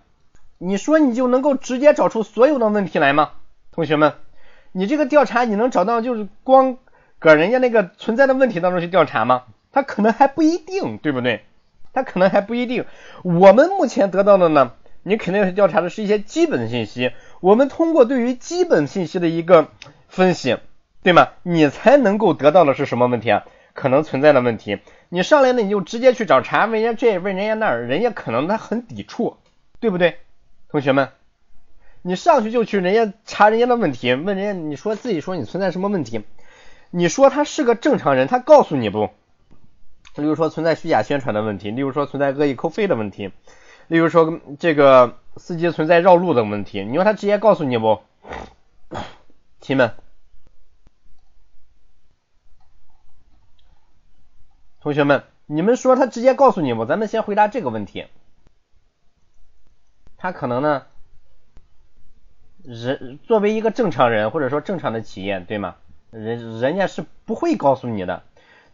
[0.57, 3.31] 你说你就能够直接找出所有的问题来吗？
[3.71, 4.15] 同学们，
[4.73, 6.75] 你这个调查你能找到就是光
[7.17, 9.43] 搁人家那个存在的问题当中去调查吗？
[9.71, 11.45] 他可能还不一定，对不对？
[11.93, 12.83] 他可能还不一定。
[13.23, 17.13] 我们目前得到的呢，你肯定是调查的是一些基本信息。
[17.39, 19.69] 我们通过对于基本信息的一个。
[20.19, 20.57] 分析，
[21.01, 21.29] 对吗？
[21.43, 23.45] 你才能够得到的是什么问题啊？
[23.73, 24.79] 可能存在的问题。
[25.07, 29.37] 你上来呢，你就直接去找茬，问人家这，问人家那儿，人家可能他很抵触，
[29.79, 30.17] 对不对？
[30.69, 31.07] 同学们，
[32.01, 36.25] 你上去就去人家查人家的问题，问人家，你说自己说你存在什么问题？
[36.91, 39.09] 你说他是个正常人，他告诉你不？
[40.15, 43.31] 例如说存在虚假宣传的问题，例如说存在恶意扣费的问题，
[43.87, 47.99] 例如说这个司机存在绕路的问题，你说他直接告诉你不？
[49.61, 49.91] 亲们，
[54.81, 56.85] 同学们，你们说他直接告诉你不？
[56.85, 58.05] 咱们先回答这个问题。
[60.17, 60.83] 他可能呢，
[62.63, 65.75] 人作为一个正常人或者说正常的企业，对吗？
[66.11, 68.23] 人人家是不会告诉你的。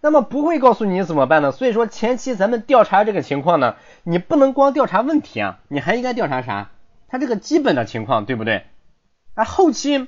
[0.02, 1.52] 那么不会告诉你怎么办呢？
[1.52, 6.70] 所以说前期咱们调查这个情况呢，你不能光调查问题啊，你还应该调查啥？
[7.08, 8.66] 他这个基本的情况，对不对？
[9.34, 10.08] 啊，后期。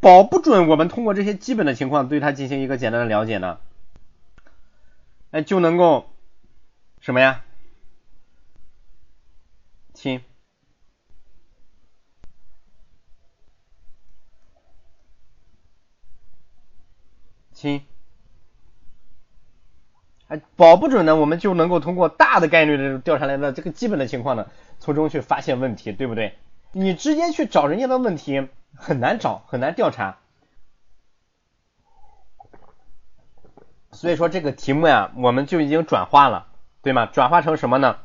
[0.00, 3.58] 保不准我们通过这些基本的情况对它进行一个简单的了解呢，
[5.34, 6.06] 哎，就能够
[7.00, 7.42] 什么呀？
[9.92, 10.22] 亲，
[17.52, 17.84] 亲，
[20.28, 24.48] 哎，保不准呢，我们就能够通过大的概率的调查来的这个基本的情况呢，
[24.78, 26.38] 从中去发现问题，对不对？
[26.70, 28.48] 你直接去找人家的问题。
[28.76, 30.18] 很难找，很难调查，
[33.94, 36.46] 所以说这个题目呀，我们就已经转化了，
[36.82, 37.06] 对吗？
[37.06, 37.96] 转化成什么呢？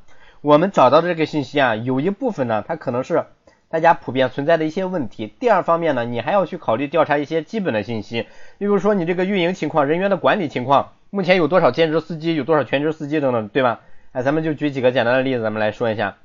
[0.42, 3.26] 我们找到的这个信息啊，有一部分呢，它可能是
[3.70, 5.28] 大家普遍存在的一些问题。
[5.40, 8.28] 第二方面呢，你还要去考虑调查一些基本的信息，
[8.60, 13.82] 例如说你这个运营情况、人员的管理情况，目前有多少兼职司机，有多少全职司机等等，对吧？
[14.12, 16.18] 哎，咱们就举几个简单的例子，咱们来说一下。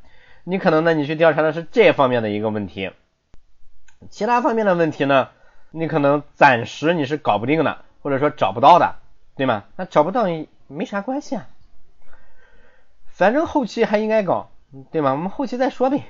[0.44, 2.90] 你可能呢，你去调查的是这方面的一个问题，
[4.10, 5.28] 其他方面的问题呢，
[5.70, 8.96] 你可能暂时你是搞不定的，或者说找不到的，
[9.36, 9.64] 对吗？
[9.76, 11.48] 那找不到也没啥关系啊，
[13.06, 14.50] 反正后期还应该搞，
[14.92, 15.12] 对吗？
[15.12, 16.04] 我们后期再说呗。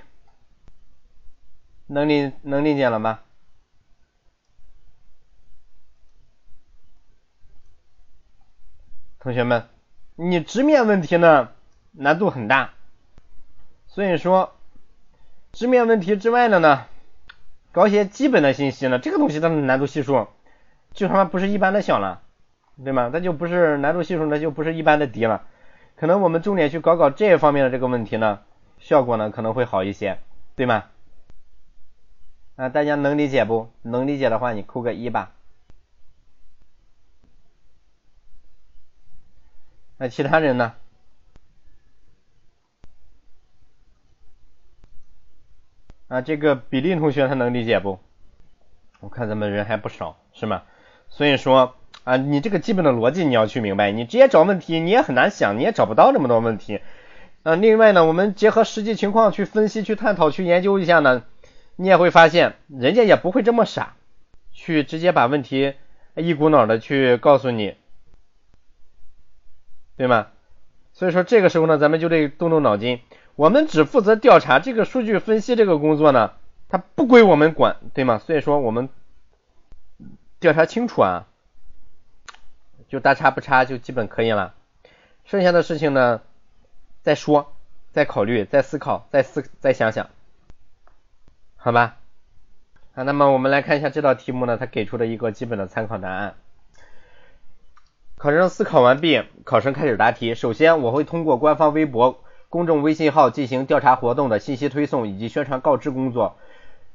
[1.86, 3.20] 能理能理解了吗？
[9.20, 9.68] 同学们，
[10.16, 11.50] 你直面问题呢
[11.92, 12.72] 难度很大。
[13.86, 14.54] 所以说，
[15.52, 16.86] 直面问题之外的呢，
[17.72, 20.26] 搞一些基本的信息呢，这个东西它的难度系数
[20.92, 22.22] 就他妈不是一般的小了，
[22.82, 23.10] 对吗？
[23.12, 25.46] 那就不是难度系数，那就不是一般的低了。
[25.96, 28.40] 可能我们重点去搞搞这方面的这个问题呢，
[28.78, 30.18] 效果呢可能会好一些，
[30.56, 30.84] 对吗？
[32.56, 33.70] 啊，大家能理解不？
[33.82, 35.32] 能理解的话，你扣个一吧。
[39.96, 40.74] 那其他人呢？
[46.08, 47.98] 啊，这个比利同学他能理解不？
[49.00, 50.62] 我看咱们人还不少，是吗？
[51.08, 56.80] 所以说啊，你这个基本的逻辑你要去明白，你直接找问题你也很难想，你也找不到这么多问题。
[57.42, 61.24] 啊，另外呢，我们结合实际情况去分析、去探讨、去研究一下呢，
[61.76, 63.96] 你也会发现，人家也不会这么傻，
[64.52, 65.74] 去直接把问题
[66.14, 67.74] 一股脑的去告诉你，
[69.96, 70.28] 对吗？
[70.92, 73.00] 所以说这个时候呢，咱们就得动动脑筋。
[73.34, 76.32] 我们只负责调查这个数据分析这个工作呢，
[76.68, 78.18] 它不归我们管，对吗？
[78.18, 78.88] 所以说我们
[80.38, 81.26] 调查清楚啊，
[82.94, 84.54] 就大差不差就基本可以了。
[85.24, 86.20] 剩下的事情呢，
[87.02, 87.52] 再说，
[87.90, 90.10] 再考虑，再思考，再思，再想想，
[91.56, 91.96] 好吧？
[92.94, 96.36] 啊，那么我们来看一下这道题目呢，它给出的一个基本的参考答案。
[98.16, 100.36] 考生思考完毕，考生开始答题。
[100.36, 102.20] 首先，我会通过官方微博。
[102.48, 106.38] 公众微信号进行调查活动的信息推送以及宣传告知工作，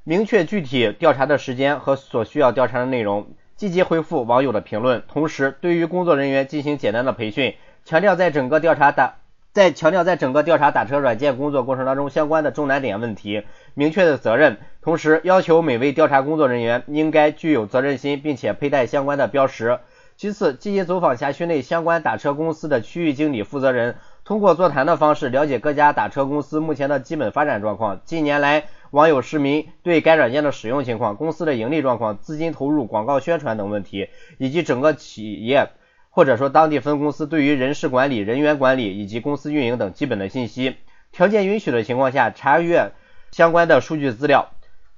[0.06, 3.28] 明确具体调查的时间和所需要调查的内容，
[3.60, 5.04] 积极回复网友的评论。
[5.10, 9.16] 同时，对于工作人员进行简单的培训，强调在整个调查打
[9.52, 13.44] 在强调在整个调查打车软件工作过程当中相关的重难点问题，
[13.74, 14.60] 明确的责任。
[14.82, 19.80] 同时，要求每位调查工作人员应该具有责任心，并且佩戴相关的标识。
[20.16, 23.98] 其次，积极走访辖区内相关打车公司的区域经理负责人。
[24.30, 35.70] 通过座谈的方式了解各家打车公司目前的基本发展状况，近年来网友市民对该软件的使用情况、公司的盈利状况、资金投入、广告宣传等问题，以及整个企业
[36.12, 40.76] 或者说当地分公司对于人事管理、人员管理以及公司运营等基本的信息。
[41.12, 42.92] 条件允许的情况下，查阅
[43.32, 44.52] 相关的数据资料，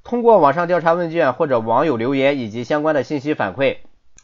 [0.04, 3.78] 通过网上调查问卷或者网友留言以及相关的信息反馈，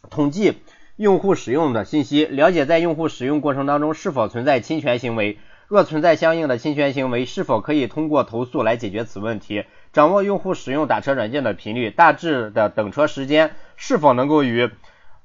[0.09, 0.57] 统计。
[0.97, 5.37] 用户使用的信息，了解在用户使用过程当中是否存在侵权行为，
[5.67, 9.65] 若存在相应的侵权行为，是否可以通过投诉来解决此问题？
[9.93, 14.71] 掌握用户使用打车软件的频率，大致的等车时间是否能够与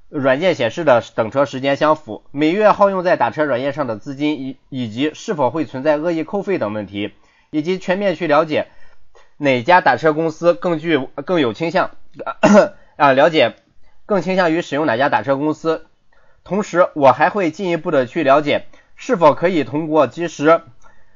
[0.09, 2.23] 软件显示的等车时间相符？
[2.29, 7.13] 每月耗用在打车软件上的资金以以及是否会存在恶意扣费等问题，
[7.49, 8.67] 以及全面去了解
[9.37, 11.89] 哪家打车公司更具更有倾向
[12.95, 13.55] 啊了解。
[14.05, 15.85] 更倾向于使用哪家打车公司？
[16.43, 18.65] 同时，我还会进一步的去了解
[18.97, 20.61] 是否可以通过及时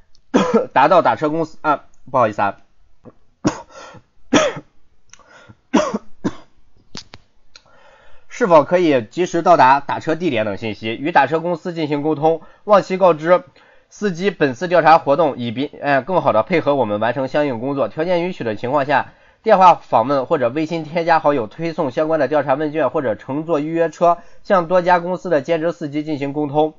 [0.72, 2.56] 达到打车公司啊，不好意思啊，
[8.26, 13.42] 是否可以及时到达打车地点等信息，与打车公司进行沟通，望其告知
[13.90, 17.88] 司机本次调查活动，以便呃更好的配合我们完成相应工作。
[17.88, 19.12] 条件允许的情况下。
[19.48, 26.74] 电话访问或者微信添加好友，推送相关的调查问卷，或者乘坐预约车向多家公司的兼职司机进行沟通，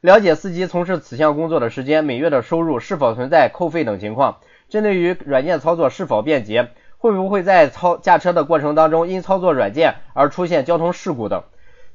[0.00, 4.38] 了解司机从事此项工作的时间、每月的收入是否存在扣费等情况。
[4.68, 11.44] 针对于软件操作是否便捷，会不会在操驾车的过程当中因操作软件而出现交通事故等，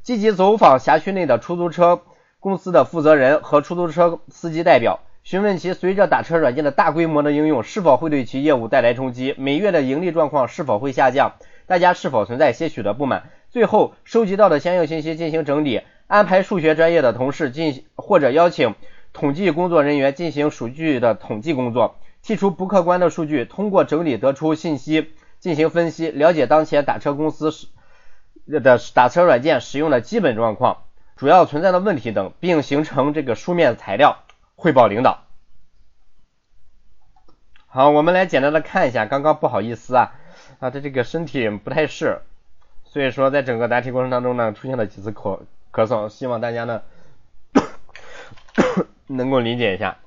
[0.03, 1.99] 积极走访辖区内的出租车
[2.39, 5.01] 公司的负责人和出租车司机代表。
[5.23, 9.33] 询问其随着打车软件的大规模的应用，是否会对其业务带来冲击？
[9.37, 11.35] 每月的盈利状况是否会下降？
[11.65, 13.29] 大家是否存在些许的不满？
[13.49, 18.75] 最后收集到的相应信息进行整理，安排数学专业的同事进或者邀请
[19.13, 27.67] 统计工作人员进行数据的统计工作，剔除不客观的数据，通过整理得出信息进行分析，了解当前打车公司使
[28.45, 30.79] 的打车软件使用的基本状况、
[31.15, 34.17] 主要存在的问题等，并形成这个书面材料。
[34.63, 35.25] 汇报领导。
[37.67, 40.13] 好，我们来简单的看一下，刚刚不好意思啊，
[40.61, 42.21] 啊，他这个身体不太适，
[42.85, 45.41] 所以说在整个答题过程当中呢，出现了几次咳
[45.73, 46.81] 咳嗽，希望大家呢
[49.07, 49.97] 能够理解一下。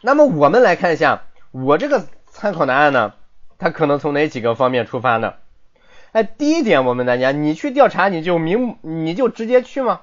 [0.00, 3.12] 那么我们来看一下，我这个参考答案呢，
[3.58, 5.34] 它可能从哪几个方面出发呢？
[6.12, 10.00] 哎，第一点，我们大家，你去调查，你就明，你就直接去吗？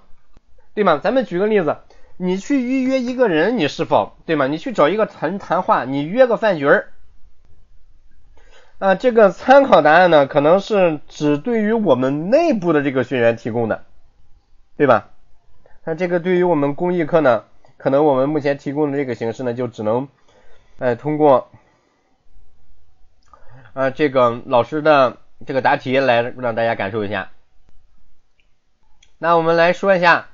[0.76, 0.99] 对吗？
[1.03, 1.78] 咱们举个例子，
[2.22, 4.46] 你去预约一个人，你是否对吗？
[4.48, 6.92] 你去找一个谈谈话，你约个饭局儿，
[8.78, 13.86] 啊，这个参考答案呢，可能是只对于我们内部的这个学员提供的，
[14.76, 15.12] 对吧？
[15.86, 17.46] 那这个对于我们公益课呢，
[17.78, 20.10] 可能我们目前提供的这个形式呢，就只能，
[20.80, 21.50] 哎，通过，
[23.74, 25.18] 啊，这个老师的。
[25.48, 27.30] 这个答题来让大家感受一下。
[29.20, 30.28] 那我们来说一下，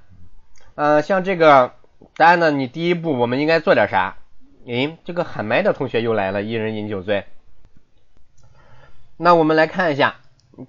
[0.75, 1.73] 呃，像这个
[2.17, 4.17] 答案呢，你第一步我们应该做点啥？
[4.65, 7.25] 诶，这个喊麦的同学又来了，一人饮酒醉。
[9.15, 10.17] 那我们来看一下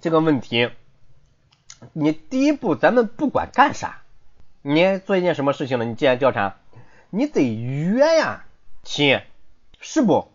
[0.00, 0.70] 这个问题，
[1.92, 4.02] 你第一步咱们不管干啥，
[4.62, 5.84] 你做一件什么事情呢？
[5.84, 6.56] 你既然调查，
[7.10, 8.44] 你得约呀，
[8.84, 9.20] 亲，
[9.80, 10.28] 是不？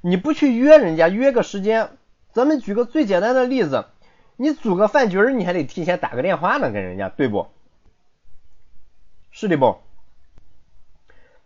[0.00, 1.90] 你不去约人家，约个时间。
[2.32, 3.86] 咱们举个最简单的例子，
[4.36, 7.48] 你组个饭局，你还得提前打个电话呢，跟人家对不？
[9.32, 9.78] 是的不？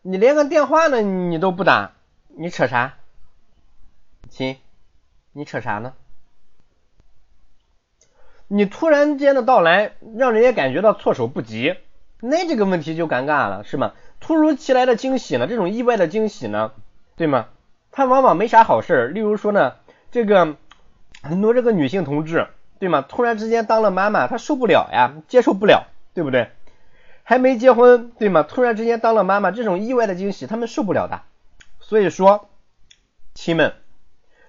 [0.02, 1.92] 你连个电话呢你都不打，
[2.36, 2.98] 你扯啥？
[4.28, 4.58] 亲，
[5.32, 5.94] 你扯啥呢？
[8.48, 11.74] 你突然间的到来，让人家感觉到措手不及，
[12.20, 13.94] 那这个问题就尴尬了，是吗？
[14.20, 16.72] 突如其来的惊喜呢，这种意外的惊喜呢，
[17.16, 17.48] 对吗？
[17.90, 19.76] 它往往没啥好事例如说呢，
[20.10, 20.56] 这个。
[21.22, 22.46] 很多这个女性同志，
[22.78, 23.00] 对吗？
[23.00, 26.50] 突然之间当了妈妈，她受不了呀，接受不了，对不对？
[27.28, 28.44] 还没结婚，对吗？
[28.44, 31.22] 突然之间当了妈妈，这种意外的惊喜，他们受不了的。
[31.80, 32.48] 所以说，
[33.34, 33.74] 亲们，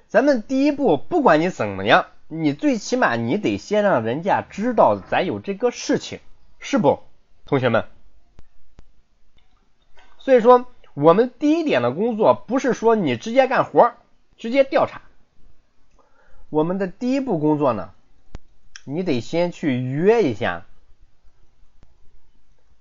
[0.07, 6.19] 咱们第一步，不管你怎么样，你最起码你得先让人家知道咱有这个事情，
[6.59, 6.99] 是不，
[7.47, 7.85] 同学们？
[10.19, 13.93] 所以说，我们第一点的工作不是说你直接干活，
[14.37, 15.01] 直接调查。
[16.51, 17.89] 我们的第一步工作呢，
[18.85, 20.67] 你得先去约一下，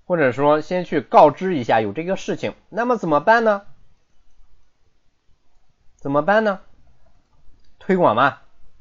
[0.07, 2.55] 或者说先去告知一下有这个事情。
[2.71, 3.63] 那么怎么办呢？
[5.97, 6.61] 怎么办呢？
[7.79, 8.39] 推广嘛，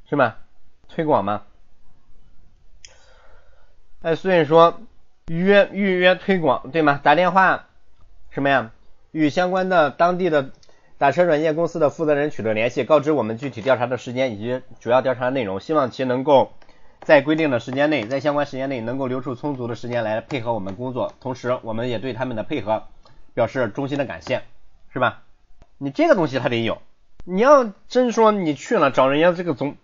[0.08, 0.38] 是吧？
[0.88, 1.42] 推广嘛。
[4.02, 4.80] 哎，所以说
[5.26, 7.00] 约预约推广，对吗？
[7.02, 7.66] 打电话
[8.30, 8.70] 什么呀？
[9.10, 10.50] 与相关的当地的。
[10.98, 16.54] 打车软件公司的负责人取得联系，告知我们具体调查的时间以及主要调查内容，希望其能够
[17.06, 21.14] 在规定的时间内，在相关时间内能够留出充足的时间来配合我们工作。
[21.20, 22.88] 同时，我们也对他们的配合
[23.32, 24.42] 表示衷心的感谢，
[24.92, 25.22] 是吧？
[25.78, 26.82] 你这个东西他得有。
[27.22, 29.76] 你要真说你去了找人家这个总，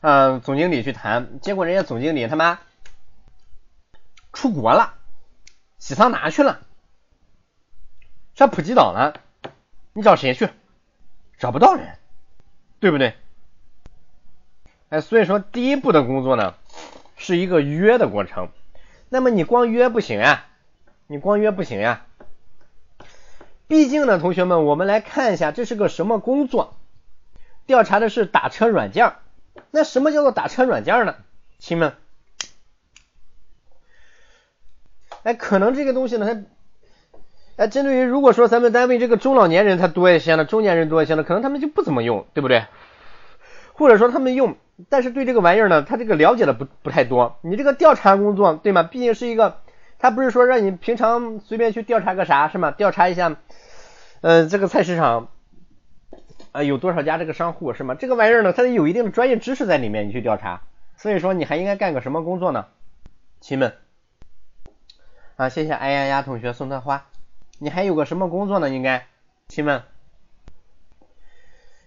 [0.00, 2.58] 嗯，总经理去谈，结果人家总经理他妈
[4.32, 4.94] 出国了，
[5.78, 6.62] 洗桑拿去了，
[8.34, 9.20] 上普吉岛了。
[9.92, 10.50] 你找谁去？
[11.38, 11.96] 找不到人，
[12.80, 13.14] 对不对？
[14.88, 16.54] 哎，所以说第一步的工作呢，
[17.16, 18.48] 是一个约的过程。
[19.08, 20.46] 那么你光约不行呀，
[21.06, 22.04] 你光约不行呀。
[23.66, 26.76] 毕竟呢，同学们，我们来看一下这是个什么工作？
[27.66, 29.14] 调查的是打车软件。
[29.70, 31.16] 那什么叫做打车软件呢？
[31.58, 31.94] 亲们，
[35.24, 36.42] 哎，可能这个东西呢，它。
[37.56, 42.66] 哎，针对于如果说咱们单位这个中老年人他多一些呢，中年人多一些呢，可能他们就不怎么用，对不对？
[43.72, 44.56] 或者说他们用，
[44.88, 47.38] 但是对这个玩意儿呢，他这个了解的不不太多。
[47.42, 48.82] 你这个调查工作，对吗？
[48.82, 49.60] 毕竟是一个，
[49.98, 52.70] 他不是说让你平常随便去调查个啥，是吗？
[52.72, 53.36] 调查一下，
[54.20, 55.28] 呃，这个菜市场
[56.52, 57.94] 啊有多少家这个商户，是吗？
[57.94, 60.62] 这个玩意儿呢，它得有一定的专业知识在里面，你去调查。
[60.96, 62.66] 所以说你还应该干个什么工作呢？
[63.40, 63.74] 亲们，
[65.36, 67.06] 啊，谢谢哎呀呀同学送的花。
[67.58, 68.68] 你还有个什么工作呢？
[68.68, 69.06] 应该，
[69.48, 69.82] 亲们，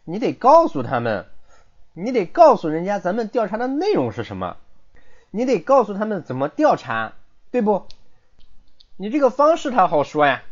[0.06, 1.28] 你得告诉他们，
[2.04, 4.58] 你得告诉人家咱们调查的内容是什么，
[5.32, 7.14] 你得告诉他们怎么调查，
[7.52, 7.86] 对不？
[8.98, 10.44] 你这个方式他好说呀，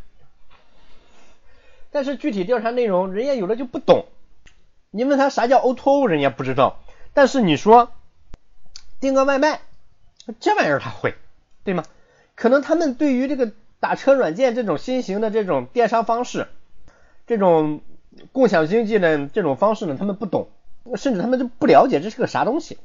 [1.90, 4.06] 但是具体调查内容人家有的就不懂，
[4.90, 6.80] 你问他啥叫 O2O，人家不知道，
[7.14, 7.92] 但是你说
[9.00, 9.60] 订个外卖，
[10.40, 11.14] 这玩意儿他会，
[11.64, 11.84] 对吗？
[12.34, 13.52] 可能他们对于这个。
[13.80, 16.48] 打车软件这种新型的这种电商方式，
[17.28, 17.80] 这种
[18.32, 20.48] 共享经济的这种方式呢，他们不懂，
[20.96, 22.78] 甚至他们就不了解这是个啥东西。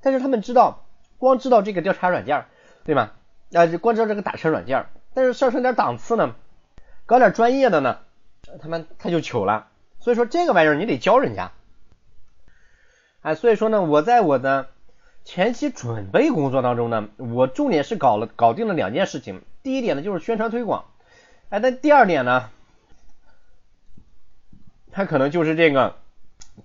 [0.00, 0.84] 但是他们知道，
[1.18, 2.46] 光知道这个调查软件，
[2.84, 3.14] 对吧？
[3.52, 6.34] 啊，光知道这个打车软件，但是上升点档次呢，
[7.06, 7.98] 搞点专业的呢，
[8.60, 9.68] 他们他就糗了。
[10.00, 11.52] 所以说这个玩意儿你得教人家。
[13.22, 14.68] 哎，所以说呢，我在我的。
[15.24, 19.42] 前期准备工作当中呢，我重点是搞了搞定了两件事情。
[19.62, 20.86] 第一点呢就是宣传推广，
[21.50, 22.48] 哎，那第二点呢，
[24.90, 25.96] 它可能就是这个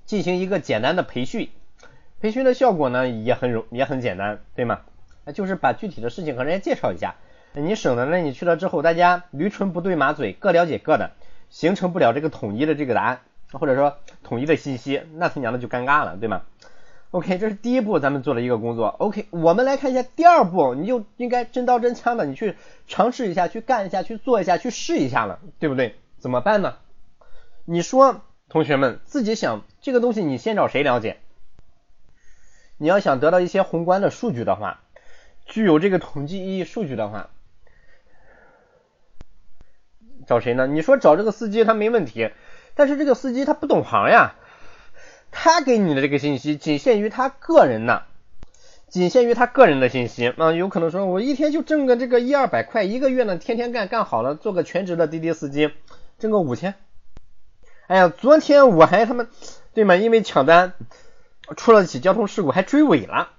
[0.06, 1.50] 进行一个简单的培训，
[2.22, 4.82] 培训的效果呢也很容也很简单，对吗？
[5.34, 7.16] 就是把具体的事情和人家介绍一下，
[7.54, 11.12] 你省得呢你去了之后大家驴唇不对马嘴，各了解各的，
[11.50, 13.22] 形成不了这个统一的这个答案，
[13.52, 16.42] 或者说统一的信息，那他娘的就尴尬了，对吗
[17.12, 18.88] ？OK，这是第一步，咱们做了一个工作。
[18.88, 22.56] OK，我们来看一下第二步，你就应该真刀真枪的，你去
[22.88, 25.96] 尝试一下，去干一下，去做一下，去试一下了，对不对？
[26.18, 26.76] 怎么办呢？
[27.66, 28.22] 你说，
[28.54, 31.18] 同学们自己想这个东西，你先找谁了解？
[32.78, 34.82] 你要想得到一些宏观的数据的话，
[35.48, 37.32] 具有这个统计意义数据的话，
[40.28, 40.68] 找谁呢？
[40.68, 42.30] 你说找这个司机他没问题，
[42.76, 44.36] 但是这个司机他不懂行呀。
[45.32, 48.04] 他给你的这个信息仅限于他个人的，
[48.88, 55.72] 仅限于他个人的信息啊，有可能说我一天就挣个这个一二百块，一个月呢天天干干好了，做个全职的滴滴司机，
[56.20, 56.76] 挣个五千。
[57.88, 59.28] 哎呀，昨天我还他妈
[59.74, 59.96] 对吗？
[59.96, 60.74] 因为抢单
[61.58, 63.32] 出了起交通事故，还追尾了。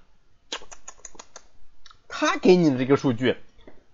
[2.07, 3.37] 他给你的这个数据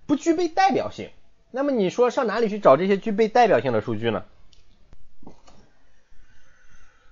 [0.05, 1.09] 不具备代表性，
[1.51, 4.25] 那么你说上哪里去找这些具备代表性的数据呢？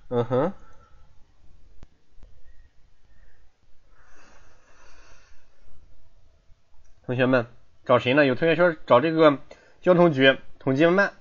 [0.09, 0.53] 嗯哼。
[7.05, 7.47] 同学们
[7.85, 8.25] 找谁呢？
[8.25, 9.39] 有同学说找这个
[9.81, 11.13] 交通局统计慢，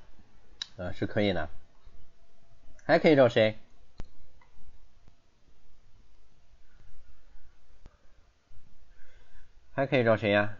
[0.76, 1.48] 啊是可以的，
[2.88, 3.58] 还可以找谁？
[9.72, 10.56] 还可以找谁呀？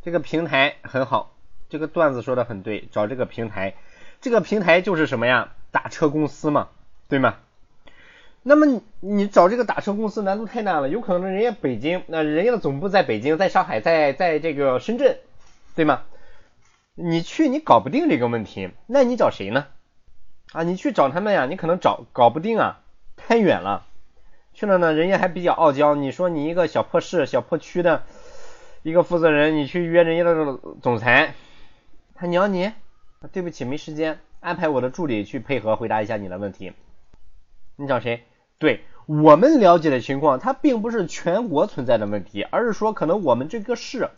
[0.00, 1.36] 这个平台很好，
[1.68, 3.74] 这个段子说的很对，找这个平台，
[4.20, 5.56] 这个平台就是什么呀？
[5.72, 6.70] 打车公司嘛，
[7.08, 7.40] 对吗？
[8.44, 15.18] 那么你找这个打车公司难度太大了，有可能人家北京，那人家的总部在北京，在上海，在在这个深圳，
[15.76, 16.02] 对吗？
[16.94, 19.66] 你去你搞不定这个问题，那你找谁呢？
[20.52, 22.80] 啊，你去找他们呀，你可能找搞不定啊，
[23.16, 23.86] 太远了。
[24.52, 28.02] 去了呢，人家还比较傲娇，你说你一个小破市、小破区的
[28.82, 31.34] 一个负责人，你去约人家的总裁，
[32.14, 32.72] 他鸟你？
[33.30, 34.18] 对不起，没时间。
[34.40, 36.72] 安排我的助理去配合回答一下你的问题。
[37.76, 38.24] 你找谁？
[38.62, 44.08] 对我们了解的情况，它并不是全国存在的问题，而是说可能我们这个市，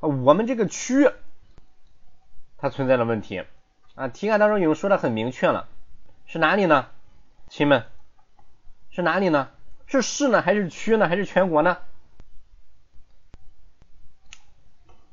[0.00, 1.10] 我们这个区，
[2.56, 3.44] 它存在的问题
[3.94, 4.08] 啊。
[4.08, 5.68] 题干当中已经说的很明确了，
[6.24, 6.86] 是哪里呢？
[7.50, 7.84] 亲们，
[8.90, 9.50] 是哪里呢？
[9.84, 11.76] 是市呢，还是区呢，还是全国呢？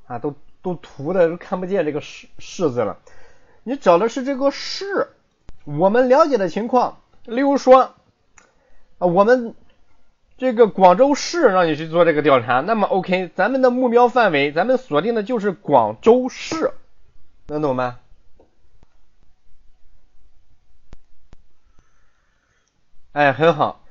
[0.08, 3.00] 啊，都都涂的都看不见这个市市字了。
[3.64, 5.10] 你找的是这个市，
[5.66, 7.96] 我们了解的情况，例如说，
[9.02, 9.56] 啊，我们
[10.38, 16.72] 这个广州市让你去做这个调查，那么 OK，咱们的目标范围，咱们锁定的就是广州市，
[17.48, 18.00] 能懂吗？
[23.14, 23.84] 哎，很好，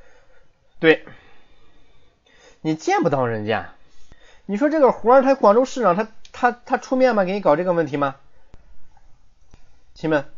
[0.79, 1.05] 对，
[2.61, 3.75] 你见不到人家，
[4.47, 7.25] 你说这个活儿，他广州市长，他他他出面吗？
[7.25, 8.15] 给你搞这个问题吗？
[9.93, 10.31] 亲们，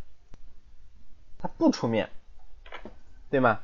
[1.39, 2.09] 他不出面，
[3.29, 3.61] 对吗？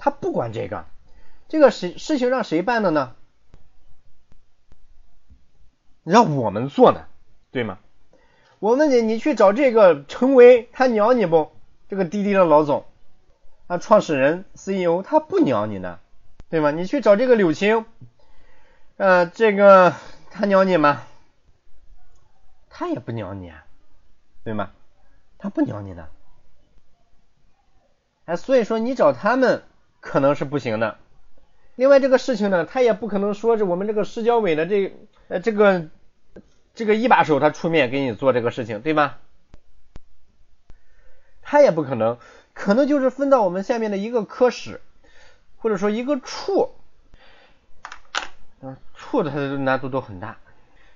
[0.00, 0.86] 他不管这个，
[1.46, 3.14] 这个事事情让谁办的呢？
[6.02, 7.06] 让我们做的，
[7.52, 7.78] 对吗？
[8.58, 11.52] 我问你，你去找这个陈维，他鸟你不？
[11.88, 12.86] 这个滴滴的老总
[13.66, 15.98] 啊，创始人 CEO，他不鸟你呢，
[16.48, 16.70] 对吗？
[16.70, 17.84] 你去找这个柳青，
[18.96, 19.94] 呃，这个
[20.30, 21.02] 他鸟你吗？
[22.70, 23.66] 他也不鸟你，啊，
[24.44, 24.70] 对吗？
[25.36, 26.08] 他不鸟你的，
[28.24, 29.62] 哎，所以说你找他们
[30.00, 30.98] 可能是不行的。
[31.76, 34.92] 另外这个事情呢，他也不可能说是我们这个市交委的这
[35.28, 35.88] 呃这个
[36.74, 39.18] 这个一把手他出面给你做这个事情，对吧？
[41.42, 42.18] 他也不可能，
[42.52, 44.80] 可能就是分到我们下面的一个科室，
[45.56, 46.70] 或者说一个处，
[48.94, 50.38] 处的它的难度都很大。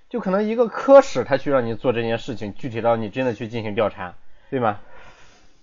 [0.09, 4.15] 就可能一个科室他去让你做这件事情，具体到你真的去进行调查，
[4.49, 4.79] 对吗？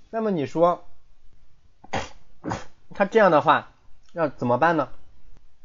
[0.10, 0.86] 那么你说
[2.94, 3.72] 他这样的话
[4.14, 4.90] 要怎么办呢？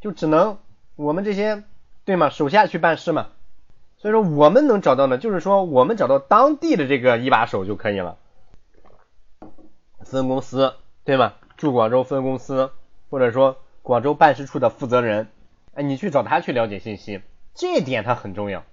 [0.00, 0.58] 就只能
[0.94, 1.64] 我们这些
[2.04, 2.30] 对吗？
[2.30, 3.28] 手下去办事嘛。
[3.98, 8.18] 所以说我们能找到的，就是说我们找到当地的这个一把手就可以了，
[10.04, 10.74] 分公司
[11.04, 11.32] 对吗？
[11.56, 12.70] 驻广州分公司
[13.08, 15.28] 或者说广州办事处的负责人，
[15.74, 17.22] 哎，你去找他去了解信息，
[17.54, 18.64] 这点他很重要。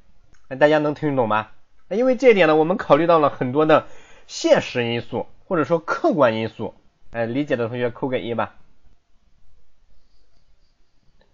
[0.50, 1.48] 哎大家能听懂吗？
[1.90, 3.88] 因为这一点呢，我们考虑到了很多的
[4.28, 6.76] 现实因素或者说客观因素，
[7.14, 8.56] 哎，理解的同学扣个一吧。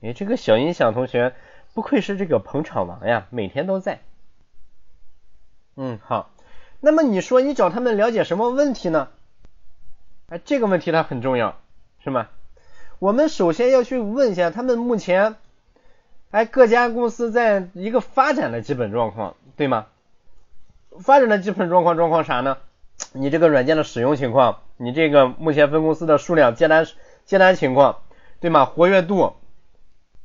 [0.01, 1.33] 哎，这个小音响同学
[1.73, 4.01] 不愧是这个捧场王呀，每天都在。
[5.75, 6.31] 嗯，好。
[6.81, 9.09] 那么你说你找他们了解什么问题呢？
[10.27, 11.59] 哎，这个问题它很重要，
[12.03, 12.27] 是吗？
[12.99, 15.35] 我们首先要去问一下他们目前，
[16.31, 19.87] 哎，各家公司在一个发展的基本状况，对吗？
[21.01, 22.57] 发展的基本状况状况啥呢？
[23.13, 26.87] 你这个软件的使用情况，你这个目前分公司的数量、接单
[27.25, 27.97] 接单情况，
[28.39, 28.63] 对吗？
[28.65, 29.35] 活跃度，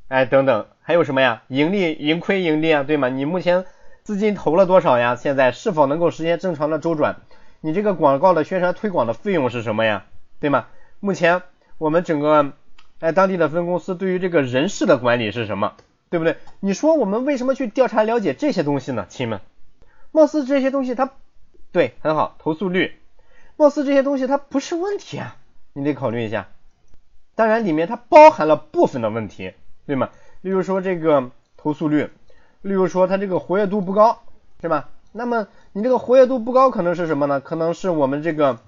[0.08, 1.42] 哎，等等，还有什么呀？
[1.48, 3.08] 盈利、盈亏、盈利啊，对吗？
[3.08, 3.66] 你目前。
[4.04, 5.16] 资金投了多少呀？
[5.16, 7.22] 现在是否能够实现正常的周转？
[7.62, 10.04] 你这个广告的宣传推广的费用是什么呀？
[10.40, 10.66] 对吗？
[11.00, 11.40] 目前
[11.78, 12.52] 我们整个
[13.00, 15.72] 哎当地的分公司对于这个人事的管理是什么？
[16.10, 16.36] 对不对？
[16.60, 19.06] 你说我们为什么去调查了解这些东西呢？
[19.08, 19.40] 亲们，
[20.12, 21.10] 貌似这些东西它
[21.72, 23.00] 对很好，投诉率，
[23.56, 25.36] 貌似这些东西它不是问题啊，
[25.72, 26.48] 你得考虑一下。
[27.34, 29.54] 当然里面它包含了部分的问题，
[29.86, 30.10] 对吗？
[30.40, 32.10] 例如说这个投诉率。
[32.62, 34.22] 例如说，它这个活跃度不高，
[34.62, 34.88] 是吧？
[35.12, 37.38] 那么你这个活跃度不高，可能是什么呢？
[37.38, 38.58] 可能是我们这个，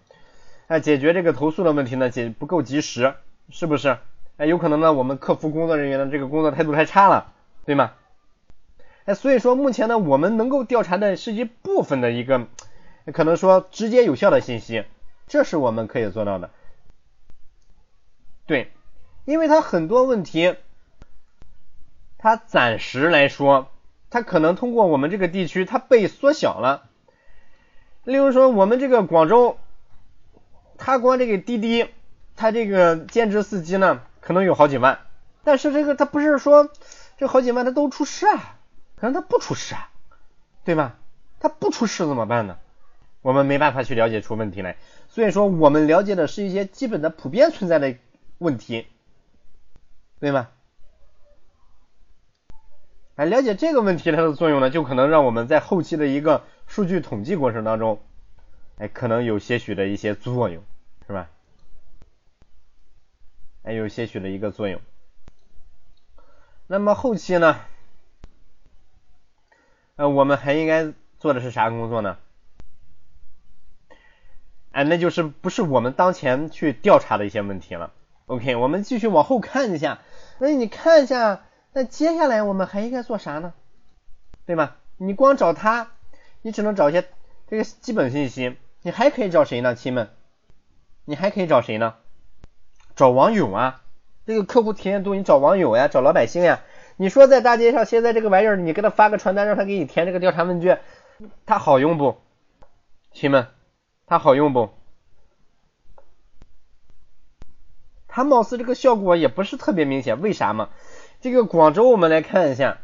[0.66, 3.14] 哎，解决这个投诉的问题呢，解不够及时，
[3.48, 3.96] 是不是？
[4.36, 7.32] 哎，有可能呢，我们客服工作人员的这个工作态度太差了，
[7.64, 7.92] 对吗？
[9.06, 12.48] 哎，所以说目前呢，我们能够调查的是一部分的一个，
[13.12, 14.84] 可能说直接有效的信息，
[15.26, 16.50] 这是我们可以做到的。
[18.46, 18.72] 对，
[19.24, 20.56] 因为它很多问题，
[22.18, 23.68] 它暂时来说。
[24.08, 26.88] 它可能通过我们这个地区，它被缩小了。
[28.04, 29.58] 例如说，我们这个广州，
[30.78, 31.90] 它光这个滴滴，
[32.36, 35.00] 它这个兼职司机呢，可能有好几万。
[35.42, 36.70] 但是这个它不是说
[37.18, 38.56] 这好几万它都出事啊，
[38.94, 39.90] 可能它不出事啊，
[40.64, 40.94] 对吧？
[41.40, 42.58] 它不出事怎么办呢？
[43.26, 44.76] 我们没办法去了解出问题来。
[45.08, 47.96] 所以说，我们了解的是一些基本的普遍存在的
[48.38, 48.86] 问题，
[50.20, 50.48] 对吗？
[53.16, 58.00] 哎，了解这个问题它的作用呢，就可能让我们在后期的一个数据统计过程当中，
[58.78, 60.62] 哎，可能有些许的一些作用，
[61.08, 61.28] 是吧？
[63.64, 64.80] 哎，有些许的一个作用。
[66.68, 67.58] 那么后期呢，
[69.96, 72.18] 呃，我们还应该做的是啥工作呢？
[74.76, 77.94] 哎，那就是不是我们当前去调查的一些问题了。
[78.26, 80.00] OK，我们继续往后看一下，
[80.38, 81.44] 那你看一下。
[81.72, 83.54] 那接下来我们还应该做啥呢？
[84.44, 84.76] 对吧？
[84.98, 85.92] 你光找他，
[86.42, 87.06] 你只能找一些
[87.48, 88.58] 这个基本信息。
[88.82, 90.10] 你还可以找谁呢，亲们？
[91.06, 91.94] 你还可以找谁呢？
[92.94, 93.80] 找网友啊！
[94.26, 96.60] 这个客户体验度，你找网友呀，找老百姓呀。
[96.98, 100.82] 你说在大街上，现在这个玩意儿，你给他发个传单，让他给你填这个调查问卷，
[101.46, 102.18] 他好用不？
[103.14, 103.46] 亲们，
[104.06, 104.70] 它好用不？
[108.08, 110.70] 它貌似这个效果也不是特别明显，为啥嘛？
[111.20, 112.78] 这个广州，我们来看一下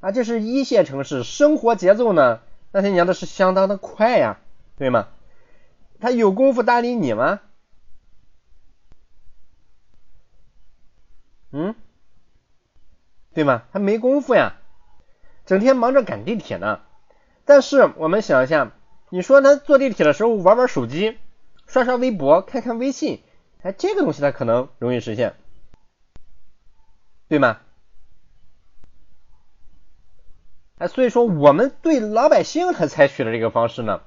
[0.00, 2.40] 啊，这是一线城市，生活节奏呢，
[2.72, 4.40] 那些娘的是相当的快呀，
[4.76, 5.08] 对吗？
[6.00, 7.40] 他有功夫搭理你吗？
[11.52, 11.76] 嗯，
[13.34, 13.62] 对吗？
[13.72, 14.54] 他没功夫呀，
[15.46, 16.80] 整天忙着赶地铁呢。
[17.44, 18.72] 但是我们想一下，
[19.14, 21.18] 你说他坐地铁的时候玩玩手机，
[21.66, 23.20] 刷刷微博，看看微信，
[23.60, 25.34] 哎，这个东西他可能容易实现，
[27.28, 27.58] 对吗？
[30.78, 34.00] 哎，所以说我们对老百姓他采取的这个方式呢，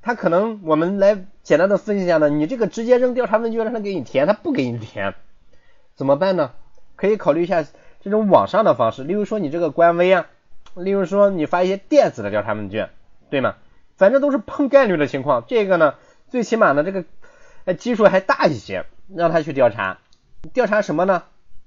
[0.00, 5.14] 他可能我们来简单的分析一下呢，你这个直接扔调查问卷让他给你填，他不给你填，
[5.94, 6.52] 怎么办呢？
[6.96, 7.62] 可以考虑一下
[8.00, 10.28] 这种网上的方式，例如说你这个官微啊，
[10.76, 12.88] 例如说你发一些电子的调查问卷，
[13.28, 13.56] 对吗？
[14.00, 15.96] 反正都是碰概率的情况，这个呢，
[16.30, 17.04] 最起码呢这个
[17.66, 19.98] 哎基数还大一些，让他去调查，
[20.54, 21.24] 调查什么呢？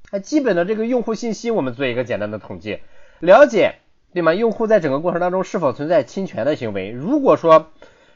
[0.09, 2.79] 哎，基本的这个用户信息我们做一个简单的统计，
[3.19, 3.75] 了解。
[4.13, 4.33] 对吗？
[4.33, 6.91] 用户在整个过程当中是否存在侵权的行为？
[6.91, 7.71] 如果说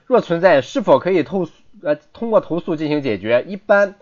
[0.06, 1.48] 若存在，是否可以投
[1.82, 3.44] 呃通过投诉进行解决？
[3.48, 3.96] 一般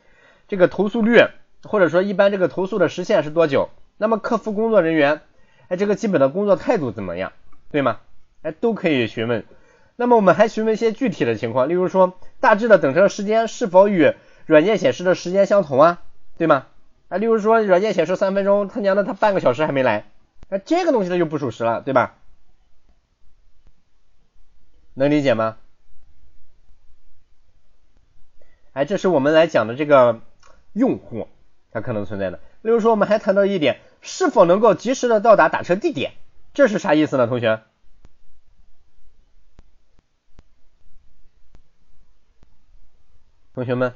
[0.49, 1.26] 这个投诉率
[1.63, 3.70] 或者说一般这个投诉的时限是多久？
[3.97, 5.22] 那么客服工作人员
[5.70, 7.32] 哎这个基本的工作态度怎么样？
[7.72, 7.99] 对吗？
[8.41, 9.45] 哎都可以询问。
[9.96, 14.14] 那么我们还询问一些具体的情况，例如说大致的等车时间是否与
[14.46, 16.04] 软件显示的时间相同啊？
[16.38, 16.68] 对吗？
[17.08, 20.06] 啊例如说软件显示三分钟，他娘的他半个小时还没来。
[20.50, 22.16] 那这个东西它就不属实了，对吧？
[24.93, 25.58] 能理解吗？
[28.74, 30.22] 哎，这是我们来讲的这个
[30.74, 31.30] 用户
[31.72, 32.39] 他可能存在的。
[32.62, 36.14] 例如说，我们还谈到一点，是否能够及时的到达打车地点，
[36.54, 37.28] 这是啥意思呢？
[37.28, 37.62] 同学，
[43.56, 43.93] 同学们。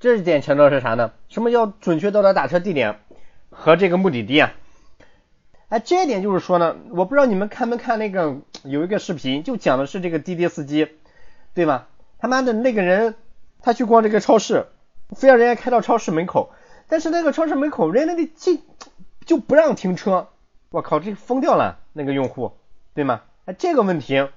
[0.00, 1.12] 这一点强调是啥呢？
[1.28, 2.98] 什么叫准确到达打车地点？
[3.50, 4.52] 和这个目的地啊。
[5.68, 10.88] 哎这一点就是说呢我不知道你们看没看那个有一个视频就讲的是这个滴滴司机
[11.54, 11.86] 对吧？
[12.18, 13.14] 他妈的那个人
[13.60, 14.66] 他去逛这个超市
[15.14, 16.52] 非要人家开到超市门口
[16.88, 18.64] 但是那个超市门口人家那里进
[19.24, 20.28] 就不让停车。
[20.70, 22.56] 我靠这疯掉了那个用户。
[22.94, 23.22] 对吗？
[23.44, 24.28] 那，这个问题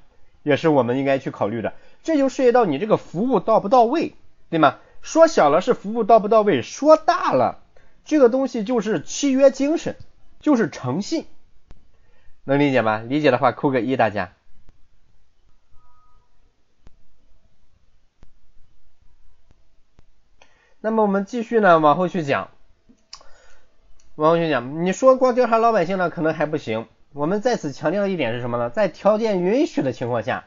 [0.44, 4.16] 也是我们应该去考虑的，这就涉及到你这个服务到不到位，
[4.50, 4.80] 对吗？
[5.02, 7.62] 说小了是服务到不到位，说大了，
[8.06, 9.96] 这个东西就是契约精神，
[10.40, 11.28] 就是诚信，
[12.44, 12.98] 能理解吗？
[13.00, 14.32] 理解的话扣个一，大家。
[20.82, 22.50] 那么我们继续呢，往后去讲，
[24.16, 26.88] 往后去讲，你说光调查老百姓呢，可能还不行。
[27.16, 28.70] 我们在此强调一点是什么呢？
[28.70, 30.44] 在条件允许的情况下，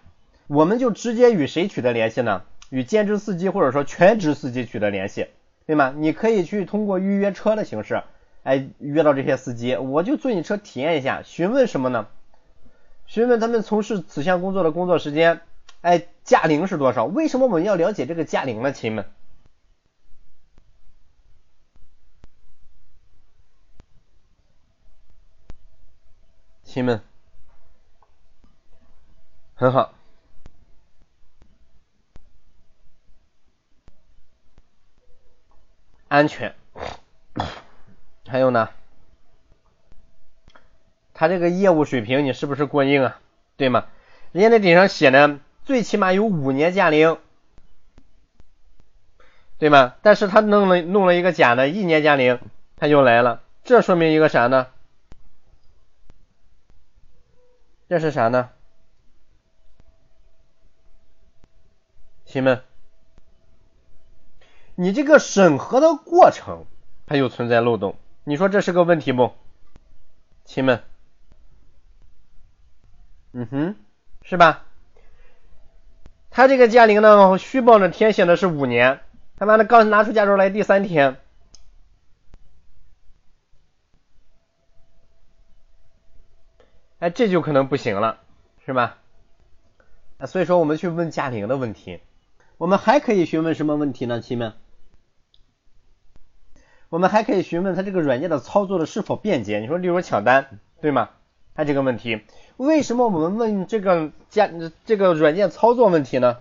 [0.48, 2.42] 我们就直接与谁取得联系呢？
[2.68, 5.28] 与兼职司机或者说全职司机取得联系，
[5.64, 5.94] 对吗？
[5.96, 8.02] 你可以去通过预约车的形式，
[8.42, 12.06] 哎，约到这些司机，我就坐你车体验一下，询问什么呢？
[13.06, 15.40] 询问他们从事此项工作的工作时间，
[15.80, 17.06] 哎，驾龄是多少？
[17.06, 19.06] 为什么我们要了解这个驾龄呢，亲们？
[26.68, 27.00] 亲们，
[29.54, 29.94] 很好。
[36.08, 36.54] 安全，
[38.28, 38.68] 还有呢，
[41.14, 43.18] 他这个业务水平你是不是过硬啊？
[43.56, 43.86] 对吗？
[44.32, 47.16] 人家那顶上写的最起码有五年驾龄，
[49.56, 49.94] 对吗？
[50.02, 52.38] 但是他弄了弄了一个假的一年驾龄，
[52.76, 54.66] 他就来了，这说明一个啥呢？
[57.88, 58.50] 这是啥呢？
[62.26, 62.62] 亲们。
[64.74, 66.66] 你这个审核的过程，
[67.06, 69.32] 它又存在漏洞，你说这是个问题不，
[70.44, 70.82] 亲们？
[73.32, 73.76] 嗯哼，
[74.22, 74.66] 是吧？
[76.30, 79.00] 他这个驾龄呢，虚报的填写的是五年，
[79.36, 81.16] 他妈的刚拿出驾照来第三天，
[86.98, 88.20] 哎，这就可能不行了，
[88.66, 88.98] 是吧？
[90.18, 92.00] 啊，所以说我们去问驾龄的问题，
[92.56, 94.54] 我们还可以询问什么问题呢，亲们？
[96.88, 99.60] 我们还可以询问他这个软件的操作的是否便捷。
[99.60, 101.10] 你说，例如抢单，对吗？
[101.54, 102.22] 他这个问题，
[102.56, 104.50] 为什么我们问这个加
[104.84, 106.38] 这个软件操作问题呢？